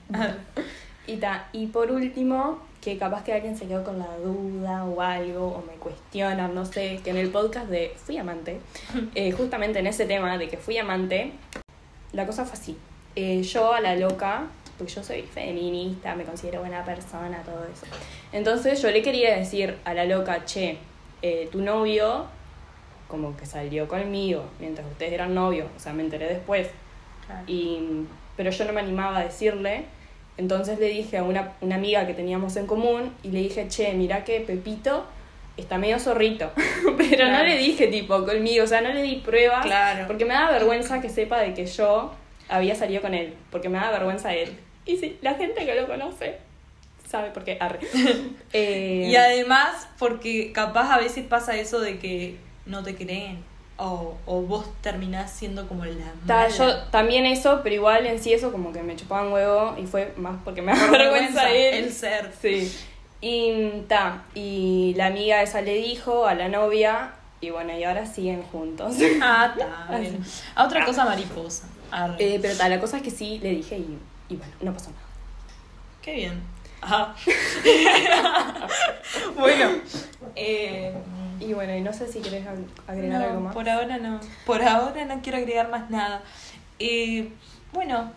Y, 1.07 1.17
ta, 1.17 1.49
y 1.51 1.67
por 1.67 1.91
último, 1.91 2.59
que 2.85 2.99
capaz 2.99 3.23
que 3.23 3.33
alguien 3.33 3.57
se 3.57 3.65
quedó 3.65 3.83
con 3.83 3.97
la 3.97 4.15
duda 4.17 4.85
o 4.85 5.01
algo, 5.01 5.47
o 5.47 5.63
me 5.65 5.73
cuestionan, 5.79 6.53
no 6.53 6.65
sé, 6.65 6.99
que 7.03 7.09
en 7.09 7.17
el 7.17 7.31
podcast 7.31 7.67
de 7.67 7.91
Fui 7.95 8.15
Amante, 8.19 8.59
eh, 9.15 9.31
justamente 9.31 9.79
en 9.79 9.87
ese 9.87 10.05
tema 10.05 10.37
de 10.37 10.47
que 10.47 10.57
fui 10.57 10.77
amante, 10.77 11.31
la 12.11 12.27
cosa 12.27 12.45
fue 12.45 12.53
así. 12.53 12.77
Eh, 13.15 13.41
yo 13.41 13.73
a 13.73 13.81
la 13.81 13.95
loca, 13.95 14.43
porque 14.77 14.93
yo 14.93 15.03
soy 15.03 15.23
feminista, 15.23 16.13
me 16.13 16.25
considero 16.25 16.59
buena 16.59 16.85
persona, 16.85 17.41
todo 17.41 17.63
eso. 17.63 17.87
Entonces 18.31 18.79
yo 18.79 18.91
le 18.91 19.01
quería 19.01 19.35
decir 19.35 19.77
a 19.83 19.95
la 19.95 20.05
loca, 20.05 20.45
che, 20.45 20.77
eh, 21.23 21.49
tu 21.51 21.63
novio 21.63 22.27
como 23.07 23.35
que 23.35 23.47
salió 23.47 23.87
conmigo 23.87 24.43
mientras 24.59 24.85
ustedes 24.85 25.13
eran 25.13 25.33
novios, 25.33 25.69
o 25.75 25.79
sea, 25.79 25.91
me 25.93 26.03
enteré 26.03 26.27
después. 26.27 26.67
Claro. 27.25 27.43
Y, 27.47 28.05
pero 28.37 28.51
yo 28.51 28.63
no 28.65 28.73
me 28.73 28.81
animaba 28.81 29.17
a 29.17 29.23
decirle. 29.23 29.85
Entonces 30.37 30.79
le 30.79 30.89
dije 30.89 31.17
a 31.17 31.23
una, 31.23 31.53
una 31.61 31.75
amiga 31.75 32.05
que 32.05 32.13
teníamos 32.13 32.55
en 32.57 32.67
común 32.67 33.13
y 33.23 33.29
le 33.29 33.39
dije, 33.39 33.67
che, 33.69 33.93
mira 33.93 34.23
que 34.23 34.41
Pepito 34.41 35.05
está 35.57 35.77
medio 35.77 35.99
zorrito. 35.99 36.51
pero 36.97 37.31
no 37.31 37.43
le 37.43 37.57
dije 37.57 37.87
tipo 37.87 38.25
conmigo, 38.25 38.63
o 38.63 38.67
sea, 38.67 38.81
no 38.81 38.91
le 38.93 39.01
di 39.01 39.15
pruebas. 39.17 39.65
Claro. 39.65 40.07
Porque 40.07 40.25
me 40.25 40.33
da 40.33 40.51
vergüenza 40.51 41.01
que 41.01 41.09
sepa 41.09 41.39
de 41.39 41.53
que 41.53 41.65
yo 41.65 42.13
había 42.49 42.75
salido 42.75 43.01
con 43.01 43.13
él, 43.13 43.33
porque 43.51 43.69
me 43.69 43.77
da 43.77 43.91
vergüenza 43.91 44.33
él. 44.33 44.55
Y 44.85 44.97
sí, 44.97 45.17
la 45.21 45.35
gente 45.35 45.65
que 45.65 45.75
lo 45.75 45.87
conoce 45.87 46.37
sabe 47.07 47.31
por 47.31 47.43
qué. 47.43 47.57
Arre. 47.59 47.79
Eh, 48.53 49.07
Y 49.09 49.15
además, 49.17 49.87
porque 49.99 50.51
capaz 50.53 50.93
a 50.93 50.97
veces 50.97 51.25
pasa 51.25 51.57
eso 51.57 51.79
de 51.81 51.97
que 51.99 52.37
no 52.65 52.83
te 52.83 52.95
creen. 52.95 53.43
O, 53.77 54.15
o 54.25 54.41
vos 54.41 54.65
terminás 54.81 55.31
siendo 55.31 55.67
como 55.67 55.83
la 55.83 56.05
ta, 56.25 56.43
mala. 56.43 56.47
yo 56.47 56.77
también 56.91 57.25
eso, 57.25 57.59
pero 57.61 57.75
igual 57.75 58.05
en 58.05 58.21
sí 58.23 58.31
eso 58.31 58.51
como 58.53 58.71
que 58.71 58.81
me 58.83 58.95
chupaban 58.95 59.33
huevo 59.33 59.75
y 59.77 59.85
fue 59.85 60.13
más 60.15 60.37
porque 60.45 60.61
me 60.61 60.73
da 60.73 60.87
vergüenza 60.89 61.51
él. 61.51 61.83
el 61.83 61.91
ser. 61.91 62.31
Sí. 62.41 62.73
Y 63.19 63.81
ta, 63.89 64.23
y 64.33 64.93
la 64.95 65.07
amiga 65.07 65.41
esa 65.41 65.59
le 65.61 65.75
dijo 65.75 66.25
a 66.25 66.35
la 66.35 66.47
novia 66.47 67.15
y 67.41 67.49
bueno, 67.49 67.77
y 67.77 67.83
ahora 67.83 68.05
siguen 68.05 68.43
juntos. 68.43 68.95
Ah, 69.21 69.53
está. 69.53 69.85
bueno. 69.89 70.19
A 70.55 70.63
otra 70.63 70.85
cosa 70.85 71.03
mariposa. 71.03 71.67
Eh, 72.17 72.39
pero 72.41 72.55
ta, 72.57 72.69
la 72.69 72.79
cosa 72.79 72.97
es 72.97 73.03
que 73.03 73.11
sí 73.11 73.39
le 73.39 73.49
dije 73.49 73.77
y, 73.77 73.99
y 74.29 74.35
bueno, 74.37 74.53
no 74.61 74.73
pasó 74.73 74.89
nada. 74.91 75.01
Qué 76.01 76.13
bien. 76.13 76.41
Ajá. 76.81 77.13
bueno. 79.37 79.69
Eh, 80.35 80.93
Y 81.39 81.53
bueno, 81.53 81.75
y 81.75 81.81
no 81.81 81.93
sé 81.93 82.11
si 82.11 82.19
querés 82.21 82.45
ag- 82.45 82.65
agregar 82.87 83.19
no, 83.21 83.27
algo 83.27 83.41
más. 83.41 83.53
Por 83.53 83.69
ahora 83.69 83.97
no. 83.97 84.19
Por 84.45 84.61
ahora 84.63 85.05
no 85.05 85.21
quiero 85.21 85.37
agregar 85.37 85.69
más 85.69 85.89
nada. 85.89 86.21
Eh, 86.79 87.29
bueno, 87.73 88.11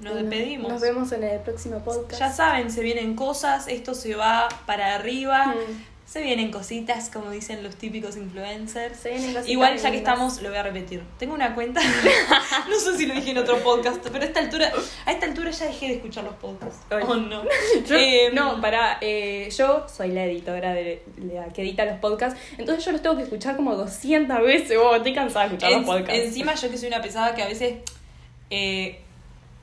nos 0.00 0.14
despedimos. 0.14 0.70
Nos 0.70 0.80
vemos 0.82 1.10
en 1.12 1.22
el 1.24 1.40
próximo 1.40 1.78
podcast. 1.80 2.20
Ya 2.20 2.32
saben, 2.32 2.70
se 2.70 2.82
vienen 2.82 3.14
cosas, 3.16 3.66
esto 3.68 3.94
se 3.94 4.14
va 4.14 4.48
para 4.66 4.94
arriba, 4.94 5.46
Mm. 5.48 5.95
Se 6.06 6.22
vienen 6.22 6.52
cositas, 6.52 7.10
como 7.10 7.30
dicen 7.32 7.62
los 7.64 7.74
típicos 7.76 8.16
influencers. 8.16 8.96
Se 8.98 9.08
vienen 9.10 9.26
cositas 9.32 9.48
Igual, 9.48 9.76
ya 9.76 9.90
que 9.90 9.96
estamos, 9.98 10.40
lo 10.40 10.48
voy 10.50 10.58
a 10.58 10.62
repetir. 10.62 11.02
Tengo 11.18 11.34
una 11.34 11.54
cuenta, 11.54 11.80
no 12.70 12.78
sé 12.78 12.96
si 12.96 13.06
lo 13.06 13.14
dije 13.14 13.32
en 13.32 13.38
otro 13.38 13.58
podcast, 13.58 13.98
pero 14.04 14.22
a 14.22 14.26
esta 14.26 14.38
altura, 14.40 14.72
a 15.04 15.12
esta 15.12 15.26
altura 15.26 15.50
ya 15.50 15.66
dejé 15.66 15.88
de 15.88 15.94
escuchar 15.94 16.22
los 16.24 16.34
podcasts. 16.34 16.78
Oh, 16.90 17.14
no. 17.16 17.42
Yo- 17.86 17.96
Eh, 17.96 18.30
no, 18.32 18.60
para, 18.60 19.00
yo 19.00 19.86
soy 19.88 20.08
la 20.12 20.24
editora 20.24 20.72
de, 20.74 21.02
la 21.18 21.46
que 21.52 21.62
edita 21.62 21.84
los 21.84 21.98
podcasts, 21.98 22.38
entonces 22.56 22.84
yo 22.84 22.92
los 22.92 23.02
tengo 23.02 23.16
que 23.16 23.24
escuchar 23.24 23.56
como 23.56 23.74
200 23.74 24.40
veces. 24.42 24.78
Oh, 24.80 24.94
estoy 24.94 25.12
cansada 25.12 25.48
de 25.48 25.54
escuchar 25.56 25.72
en- 25.72 25.78
los 25.78 25.86
podcasts. 25.86 26.22
encima 26.24 26.54
yo 26.54 26.70
que 26.70 26.78
soy 26.78 26.88
una 26.88 27.02
pesada 27.02 27.34
que 27.34 27.42
a 27.42 27.48
veces, 27.48 27.78
eh, 28.50 29.00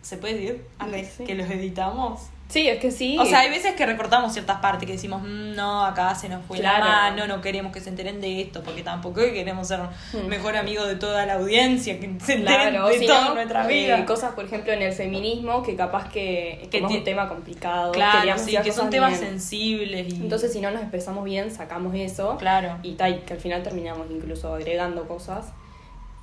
¿se 0.02 0.18
puede 0.18 0.34
decir? 0.34 0.66
Arre, 0.78 1.06
Sí. 1.18 1.24
Que 1.24 1.36
los 1.36 1.50
editamos. 1.50 2.20
Sí, 2.54 2.68
es 2.68 2.80
que 2.80 2.92
sí. 2.92 3.18
O 3.20 3.26
sea, 3.26 3.40
hay 3.40 3.50
veces 3.50 3.74
que 3.76 3.86
recortamos 3.86 4.32
ciertas 4.34 4.60
partes 4.60 4.86
que 4.86 4.94
decimos, 4.94 5.22
"Mm, 5.24 5.56
no, 5.56 5.84
acá 5.86 6.14
se 6.16 6.30
nos 6.30 6.46
fue 6.46 6.60
Claro. 6.60 6.86
la 6.86 6.92
mano, 6.92 7.28
no 7.28 7.42
queremos 7.42 7.72
que 7.74 7.80
se 7.82 7.90
enteren 7.90 8.22
de 8.22 8.42
esto, 8.42 8.62
porque 8.64 8.84
tampoco 8.84 9.22
queremos 9.22 9.68
ser 9.68 9.80
Mm. 10.14 10.28
mejor 10.28 10.56
amigo 10.56 10.86
de 10.86 10.96
toda 10.96 11.26
la 11.26 11.34
audiencia, 11.34 12.00
que 12.00 12.06
se 12.24 12.34
enteren 12.34 12.44
Claro, 12.72 12.88
de 12.90 13.00
toda 13.08 13.34
nuestra 13.34 13.66
eh, 13.66 13.68
vida. 13.68 14.06
cosas, 14.06 14.34
por 14.34 14.46
ejemplo, 14.46 14.72
en 14.72 14.82
el 14.84 14.94
feminismo, 14.94 15.64
que 15.64 15.76
capaz 15.76 16.10
que, 16.10 16.70
es 16.72 16.82
un 16.82 17.04
tema 17.04 17.28
complicado. 17.28 17.92
claro, 17.92 18.38
sí, 18.38 18.56
que 18.64 18.72
son 18.72 18.90
temas 18.90 19.20
bien. 19.20 19.32
sensibles 19.32 20.14
y... 20.14 20.18
Entonces, 20.18 20.54
si 20.54 20.62
no 20.62 20.70
nos 20.72 20.82
expresamos 20.82 21.24
bien, 21.24 21.50
sacamos 21.52 21.96
eso. 21.96 22.38
claro. 22.38 22.78
Y 22.84 22.94
tal, 22.94 23.24
que 23.26 23.34
al 23.34 23.40
final 23.40 23.64
terminamos 23.64 24.08
incluso 24.12 24.54
agregando 24.54 25.08
cosas. 25.08 25.46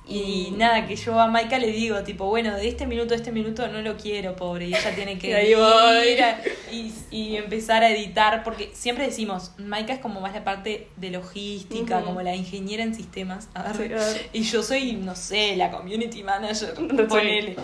Y 0.07 0.51
nada, 0.57 0.87
que 0.87 0.95
yo 0.97 1.17
a 1.19 1.27
Maika 1.27 1.57
le 1.59 1.67
digo, 1.71 2.01
tipo, 2.03 2.25
bueno, 2.25 2.53
de 2.55 2.67
este 2.67 2.85
minuto 2.87 3.13
a 3.13 3.17
este 3.17 3.31
minuto 3.31 3.67
no 3.69 3.81
lo 3.81 3.95
quiero, 3.97 4.35
pobre. 4.35 4.65
Y 4.67 4.73
ella 4.73 4.93
tiene 4.95 5.17
que 5.17 5.29
Y 5.29 5.33
ahí 5.33 5.53
voy. 5.53 6.07
ir 6.09 6.23
a- 6.23 6.41
y, 6.71 6.91
y 7.11 7.35
empezar 7.37 7.83
a 7.83 7.89
editar, 7.91 8.43
porque 8.43 8.71
siempre 8.73 9.05
decimos, 9.05 9.51
Maika 9.57 9.93
es 9.93 9.99
como 9.99 10.19
más 10.19 10.33
la 10.33 10.43
parte 10.43 10.87
de 10.97 11.11
logística, 11.11 12.01
como 12.01 12.21
la 12.23 12.35
ingeniera 12.35 12.83
en 12.83 12.93
sistemas. 12.95 13.47
Arre. 13.53 13.87
Sí, 13.87 13.93
arre. 13.93 14.29
Y 14.33 14.41
yo 14.41 14.63
soy, 14.63 14.93
no 14.93 15.15
sé, 15.15 15.55
la 15.55 15.69
community 15.71 16.23
manager. 16.23 16.73
Sí. 16.75 17.03
Ponele. 17.07 17.55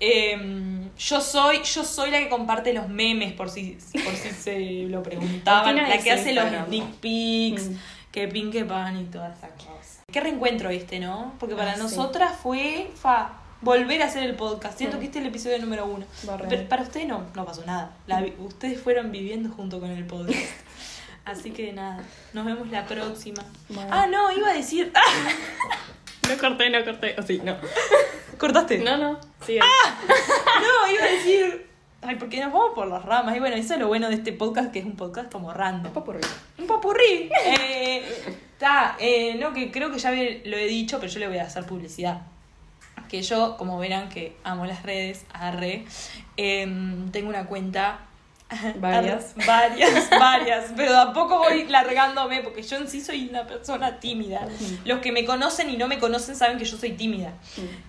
Em, 0.00 0.90
yo 0.98 1.20
soy, 1.20 1.62
yo 1.62 1.84
soy 1.84 2.10
la 2.10 2.18
que 2.18 2.28
comparte 2.28 2.72
los 2.72 2.88
memes, 2.88 3.32
por 3.32 3.48
si, 3.50 3.78
por 4.04 4.14
si 4.14 4.30
se 4.30 4.58
lo 4.88 5.02
preguntaban. 5.04 5.76
La 5.76 5.98
que 5.98 6.10
hace 6.10 6.32
los 6.32 6.44
sneak 6.66 6.86
peeks, 7.00 7.68
Mm. 7.70 7.76
que 8.12 8.28
pin, 8.28 8.50
que 8.50 8.64
pan 8.64 8.98
y 9.00 9.04
todas 9.04 9.36
esas 9.38 9.50
cosas. 9.52 9.85
Qué 10.16 10.22
reencuentro 10.22 10.70
este, 10.70 10.98
¿no? 10.98 11.34
Porque 11.38 11.54
para 11.54 11.72
Ah, 11.72 11.74
sí. 11.74 11.82
nosotras 11.82 12.32
fue 12.42 12.90
fa, 12.98 13.32
volver 13.60 14.00
a 14.00 14.06
hacer 14.06 14.22
el 14.22 14.34
podcast. 14.34 14.78
Siento 14.78 14.96
Mm. 14.96 15.00
que 15.00 15.04
este 15.04 15.18
es 15.18 15.24
el 15.26 15.28
episodio 15.30 15.58
número 15.58 15.84
uno. 15.84 16.06
Barre. 16.22 16.46
Pero 16.48 16.66
para 16.70 16.84
ustedes 16.84 17.06
no, 17.06 17.26
no 17.34 17.44
pasó 17.44 17.62
nada. 17.66 17.90
La 18.06 18.24
ustedes 18.38 18.80
fueron 18.80 19.12
viviendo 19.12 19.50
junto 19.50 19.78
con 19.78 19.90
el 19.90 20.06
podcast. 20.06 20.38
Así 21.26 21.50
que 21.50 21.70
nada, 21.74 22.02
nos 22.32 22.46
vemos 22.46 22.70
la 22.70 22.86
próxima. 22.86 23.42
Bueno. 23.68 23.90
Ah, 23.92 24.06
no, 24.06 24.32
iba 24.32 24.48
a 24.48 24.54
decir. 24.54 24.90
No 26.30 26.38
corté, 26.38 26.70
no 26.70 26.82
corté. 26.82 27.14
O 27.18 27.22
sí, 27.22 27.42
no. 27.44 27.54
¿Cortaste? 28.38 28.78
No, 28.78 28.96
no. 28.96 29.20
Sí, 29.46 29.58
No, 29.58 30.92
iba 30.94 31.04
a 31.04 31.08
decir. 31.08 31.68
Ay, 32.00 32.16
porque 32.16 32.40
nos 32.40 32.54
vamos 32.54 32.72
por 32.74 32.86
las 32.88 33.04
ramas. 33.04 33.36
Y 33.36 33.38
bueno, 33.40 33.54
eso 33.56 33.74
es 33.74 33.80
lo 33.80 33.88
bueno 33.88 34.08
de 34.08 34.14
este 34.14 34.32
podcast, 34.32 34.72
que 34.72 34.78
es 34.78 34.86
un 34.86 34.96
podcast 34.96 35.30
como 35.30 35.52
random. 35.52 35.92
por 35.92 36.18
Un 36.58 36.66
popurrí. 36.66 37.30
Eh, 37.44 38.02
ta, 38.58 38.96
eh, 38.98 39.36
no, 39.38 39.52
que 39.52 39.70
creo 39.70 39.90
que 39.90 39.98
ya 39.98 40.10
lo 40.10 40.56
he 40.56 40.66
dicho, 40.66 40.98
pero 40.98 41.12
yo 41.12 41.18
le 41.20 41.28
voy 41.28 41.38
a 41.38 41.44
hacer 41.44 41.64
publicidad. 41.64 42.22
Que 43.08 43.22
yo, 43.22 43.56
como 43.56 43.78
verán 43.78 44.08
que 44.08 44.36
amo 44.42 44.66
las 44.66 44.82
redes, 44.82 45.24
arre, 45.32 45.84
em, 46.36 47.10
tengo 47.10 47.28
una 47.28 47.46
cuenta. 47.46 48.00
Varias. 48.80 49.34
Arre, 49.36 49.46
varias, 49.46 50.10
varias. 50.20 50.72
Pero 50.76 50.92
tampoco 50.92 51.38
voy 51.38 51.64
largándome, 51.64 52.42
porque 52.42 52.62
yo 52.62 52.76
en 52.76 52.88
sí 52.88 53.00
soy 53.00 53.28
una 53.28 53.44
persona 53.44 53.98
tímida. 53.98 54.46
Los 54.84 55.00
que 55.00 55.10
me 55.10 55.24
conocen 55.24 55.68
y 55.68 55.76
no 55.76 55.88
me 55.88 55.98
conocen 55.98 56.36
saben 56.36 56.56
que 56.56 56.64
yo 56.64 56.76
soy 56.76 56.92
tímida. 56.92 57.32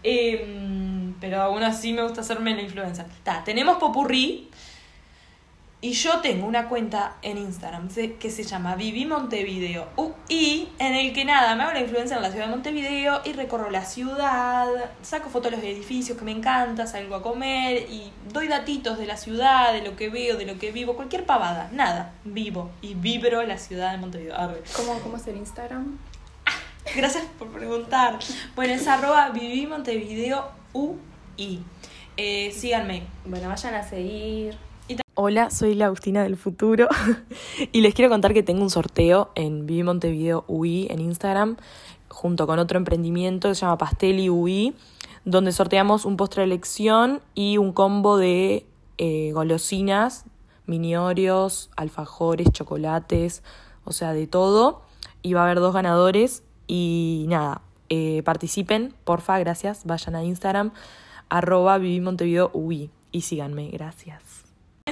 Em, 0.02 1.14
pero 1.20 1.42
aún 1.44 1.62
así 1.62 1.94
me 1.94 2.02
gusta 2.02 2.22
hacerme 2.22 2.56
la 2.56 2.64
influencer. 2.64 3.06
Ta, 3.24 3.44
tenemos 3.44 3.78
Popurrí. 3.78 4.50
Y 5.80 5.92
yo 5.92 6.22
tengo 6.22 6.48
una 6.48 6.70
cuenta 6.70 7.18
en 7.22 7.38
Instagram 7.38 7.90
que 8.20 8.32
se 8.32 8.42
llama 8.44 8.76
Viví 8.76 9.06
Montevideo. 9.06 9.88
Y 10.28 10.70
en 10.80 10.96
el 10.96 11.14
que 11.14 11.24
nada, 11.24 11.54
me 11.54 11.64
hago 11.64 11.74
la 11.74 11.82
influencer 11.82 12.18
en 12.18 12.24
la 12.24 12.32
ciudad 12.32 12.46
de 12.46 12.52
Montevideo 12.52 13.22
y 13.24 13.34
recorro 13.34 13.70
la 13.70 13.86
ciudad, 13.86 14.68
saco 15.04 15.30
fotos 15.30 15.52
de 15.52 15.58
los 15.58 15.66
edificios 15.66 16.18
que 16.18 16.26
me 16.26 16.32
encanta, 16.32 16.88
salgo 16.88 17.14
a 17.14 17.22
comer 17.22 17.86
y 17.92 18.12
doy 18.34 18.48
datitos 18.48 18.98
de 18.98 19.06
la 19.06 19.18
ciudad, 19.18 19.72
de 19.72 19.84
lo 19.84 19.96
que 19.96 20.10
veo, 20.10 20.36
de 20.36 20.48
lo 20.48 20.58
que 20.58 20.72
vivo, 20.72 20.96
cualquier 20.96 21.28
pavada, 21.28 21.70
nada, 21.72 22.12
vivo 22.24 22.72
y 22.82 22.96
vibro 22.96 23.44
la 23.44 23.60
ciudad 23.60 23.92
de 23.92 24.00
Montevideo. 24.00 24.36
¿Cómo, 24.76 25.00
¿Cómo 25.02 25.18
es 25.18 25.28
el 25.28 25.38
Instagram? 25.38 26.00
Gracias 26.96 27.26
por 27.38 27.50
preguntar. 27.50 28.18
Bueno, 28.56 28.74
es 28.74 28.88
arroba 28.88 29.30
Viví 29.30 29.68
Montevideo 29.68 30.50
UI. 30.74 31.64
Eh, 32.16 32.52
síganme. 32.52 33.04
Bueno, 33.26 33.50
vayan 33.50 33.76
a 33.76 33.84
seguir. 33.84 34.58
Hola, 35.20 35.50
soy 35.50 35.74
la 35.74 35.88
Agustina 35.88 36.22
del 36.22 36.38
futuro 36.38 36.88
y 37.72 37.82
les 37.82 37.96
quiero 37.96 38.12
contar 38.12 38.36
que 38.36 38.44
tengo 38.44 38.62
un 38.62 38.70
sorteo 38.70 39.32
en 39.34 39.66
Viví 39.66 39.82
Montevideo 39.82 40.46
UI 40.48 40.86
en 40.92 41.00
Instagram 41.00 41.58
junto 42.08 42.46
con 42.46 42.60
otro 42.60 42.78
emprendimiento 42.78 43.50
que 43.50 43.56
se 43.56 43.62
llama 43.62 43.80
Pasteli 43.80 44.30
UI 44.30 44.76
donde 45.26 45.54
sorteamos 45.54 46.06
un 46.06 46.18
postre 46.18 46.42
de 46.42 46.46
elección 46.46 47.20
y 47.34 47.58
un 47.58 47.74
combo 47.74 48.18
de 48.18 48.68
eh, 49.00 49.32
golosinas, 49.34 50.26
mini 50.68 50.96
Oreos, 50.96 51.72
alfajores, 51.76 52.52
chocolates, 52.52 53.42
o 53.86 53.94
sea, 53.94 54.14
de 54.14 54.28
todo. 54.28 54.84
Y 55.24 55.34
va 55.34 55.42
a 55.42 55.46
haber 55.46 55.62
dos 55.62 55.74
ganadores 55.74 56.44
y 56.68 57.26
nada, 57.28 57.62
eh, 57.90 58.22
participen, 58.24 58.94
porfa, 59.04 59.40
gracias, 59.40 59.82
vayan 59.84 60.16
a 60.16 60.24
Instagram, 60.24 60.74
arroba 61.28 61.80
Viví 61.80 62.02
Montevideo 62.02 62.52
UI 62.54 62.92
y 63.12 63.22
síganme, 63.22 63.72
gracias. 63.72 64.27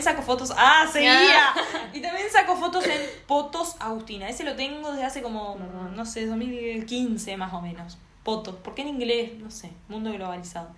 Saco 0.02 0.22
fotos. 0.22 0.54
¡Ah, 0.56 0.86
seguía! 0.92 1.54
Y 1.94 2.02
también 2.02 2.28
saco 2.32 2.56
fotos 2.56 2.86
en 2.86 3.00
Potos 3.28 3.76
Agustina. 3.80 4.30
Ese 4.30 4.44
lo 4.44 4.56
tengo 4.56 4.92
desde 4.92 5.06
hace 5.06 5.22
como, 5.22 5.58
no 5.96 6.06
sé, 6.06 6.26
2015 6.28 7.38
más 7.38 7.54
o 7.54 7.62
menos. 7.62 7.98
Potos. 8.24 8.56
¿Por 8.56 8.74
qué 8.76 8.82
en 8.84 8.90
inglés? 8.90 9.32
No 9.40 9.50
sé. 9.52 9.70
Mundo 9.88 10.12
globalizado. 10.12 10.70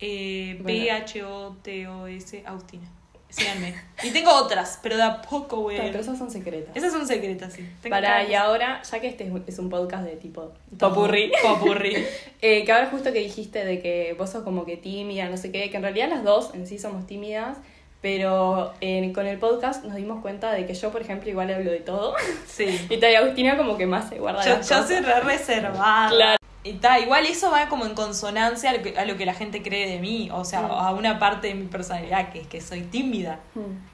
Eh. 0.00 0.60
P-H-O-T-O-S 0.64 2.42
Agustina. 2.46 2.88
Síganme. 3.28 3.74
Y 4.02 4.10
tengo 4.10 4.32
otras, 4.32 4.80
pero 4.82 4.96
de 4.96 5.04
a 5.04 5.22
poco, 5.22 5.60
güey. 5.60 5.76
Pero 5.76 6.00
esas 6.00 6.18
son 6.18 6.32
secretas. 6.32 6.76
Esas 6.76 6.92
son 6.92 7.06
secretas, 7.06 7.52
sí. 7.52 7.64
Tengo 7.80 7.94
Para, 7.94 8.24
y 8.28 8.34
ahora, 8.34 8.82
ya 8.82 9.00
que 9.00 9.06
este 9.06 9.22
es 9.24 9.30
un- 9.30 9.44
es 9.46 9.56
un 9.60 9.70
podcast 9.70 10.02
de 10.04 10.16
tipo 10.16 10.52
popurrí, 10.76 11.30
Popurrí. 11.42 11.94
eh, 12.42 12.64
que 12.64 12.72
ahora 12.72 12.88
justo 12.90 13.12
que 13.12 13.20
dijiste 13.20 13.64
de 13.64 13.80
que 13.80 14.14
vos 14.18 14.30
sos 14.30 14.42
como 14.42 14.64
que 14.64 14.76
tímida, 14.76 15.28
no 15.28 15.36
sé 15.36 15.52
qué, 15.52 15.70
que 15.70 15.76
en 15.76 15.82
realidad 15.84 16.08
las 16.08 16.24
dos 16.24 16.52
en 16.54 16.66
sí 16.66 16.80
somos 16.80 17.06
tímidas, 17.06 17.58
pero 18.02 18.72
eh, 18.80 19.12
con 19.14 19.26
el 19.26 19.38
podcast 19.38 19.84
nos 19.84 19.96
dimos 19.96 20.20
cuenta 20.22 20.52
de 20.52 20.66
que 20.66 20.74
yo, 20.74 20.90
por 20.90 21.02
ejemplo, 21.02 21.28
igual 21.28 21.52
hablo 21.52 21.70
de 21.70 21.80
todo, 21.80 22.14
Sí. 22.46 22.86
y 22.90 22.96
Taya 22.98 23.18
Agustina 23.20 23.56
como 23.56 23.76
que 23.76 23.86
más 23.86 24.08
se 24.08 24.18
guarda 24.18 24.42
Yo, 24.44 24.56
las 24.56 24.68
yo 24.68 24.76
cosas. 24.76 24.88
soy 24.88 25.00
re 25.00 25.20
reservada. 25.20 26.08
Claro. 26.10 26.36
Y 26.62 26.74
ta, 26.74 26.98
igual 26.98 27.24
eso 27.26 27.50
va 27.50 27.68
como 27.70 27.86
en 27.86 27.94
consonancia 27.94 28.70
a 28.70 28.74
lo 28.74 28.82
que, 28.82 28.98
a 28.98 29.04
lo 29.06 29.16
que 29.16 29.24
la 29.24 29.32
gente 29.34 29.62
cree 29.62 29.88
de 29.88 29.98
mí, 29.98 30.28
o 30.32 30.44
sea, 30.44 30.60
Mm. 30.62 30.70
a 30.72 30.90
una 30.92 31.18
parte 31.18 31.48
de 31.48 31.54
mi 31.54 31.66
personalidad, 31.66 32.30
que 32.32 32.40
es 32.40 32.46
que 32.46 32.60
soy 32.60 32.82
tímida. 32.82 33.40
Mm. 33.54 33.88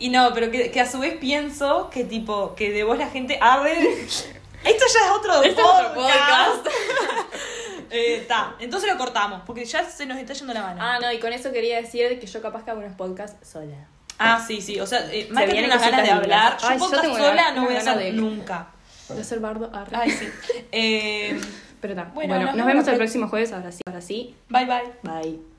Y 0.00 0.10
no, 0.10 0.30
pero 0.34 0.50
que, 0.50 0.70
que 0.70 0.80
a 0.80 0.90
su 0.90 0.98
vez 1.00 1.14
pienso 1.18 1.88
que 1.90 2.04
tipo, 2.04 2.54
que 2.54 2.70
de 2.72 2.84
vos 2.84 2.98
la 2.98 3.08
gente 3.08 3.38
arde. 3.40 3.72
Esto 4.64 4.84
ya 4.92 5.06
es 5.06 5.10
otro 5.16 5.42
Este 5.42 5.60
es 5.60 5.66
podcast. 5.66 5.86
otro 5.88 6.02
podcast. 6.02 6.66
Está, 7.90 8.54
entonces 8.58 8.90
lo 8.90 8.98
cortamos, 8.98 9.42
porque 9.46 9.64
ya 9.64 9.84
se 9.84 10.06
nos 10.06 10.18
está 10.18 10.32
yendo 10.34 10.52
la 10.54 10.62
mano. 10.62 10.80
Ah, 10.82 10.98
no, 11.00 11.10
y 11.12 11.18
con 11.18 11.32
eso 11.32 11.52
quería 11.52 11.76
decir 11.80 12.18
que 12.20 12.26
yo 12.26 12.40
capaz 12.42 12.64
que 12.64 12.70
hago 12.70 12.80
unos 12.80 12.94
podcasts 12.94 13.48
sola. 13.48 13.86
Ah, 14.18 14.42
sí, 14.44 14.60
sí. 14.60 14.80
O 14.80 14.86
sea, 14.86 15.00
eh, 15.12 15.28
Maika 15.30 15.52
tiene 15.52 15.68
vienen 15.68 15.70
unas 15.70 15.80
ganas 15.90 16.02
de 16.06 16.10
hablar. 16.10 16.58
Yo 16.60 16.66
Ay, 16.68 16.78
yo 16.78 16.84
podcast 16.84 17.04
sola 17.06 17.32
una- 17.32 17.52
no 17.52 17.64
voy 17.66 17.74
a 17.74 17.78
hacer 17.78 17.98
de- 17.98 18.12
nunca. 18.12 18.66
De 19.08 19.24
ser 19.24 19.38
bardo. 19.40 19.70
arre. 19.72 19.96
Ay, 19.96 20.10
sí. 20.10 20.28
Eh, 20.72 21.40
Pero 21.80 21.92
está. 21.94 22.04
Bueno, 22.12 22.34
Bueno, 22.34 22.46
nos 22.46 22.56
nos, 22.56 22.66
vemos 22.66 22.88
el 22.88 22.96
próximo 22.96 23.28
jueves. 23.28 23.52
Ahora 23.52 23.70
sí. 23.72 23.80
Ahora 23.86 24.00
sí. 24.00 24.34
bye, 24.48 24.64
bye. 24.66 24.92
Bye. 25.02 25.57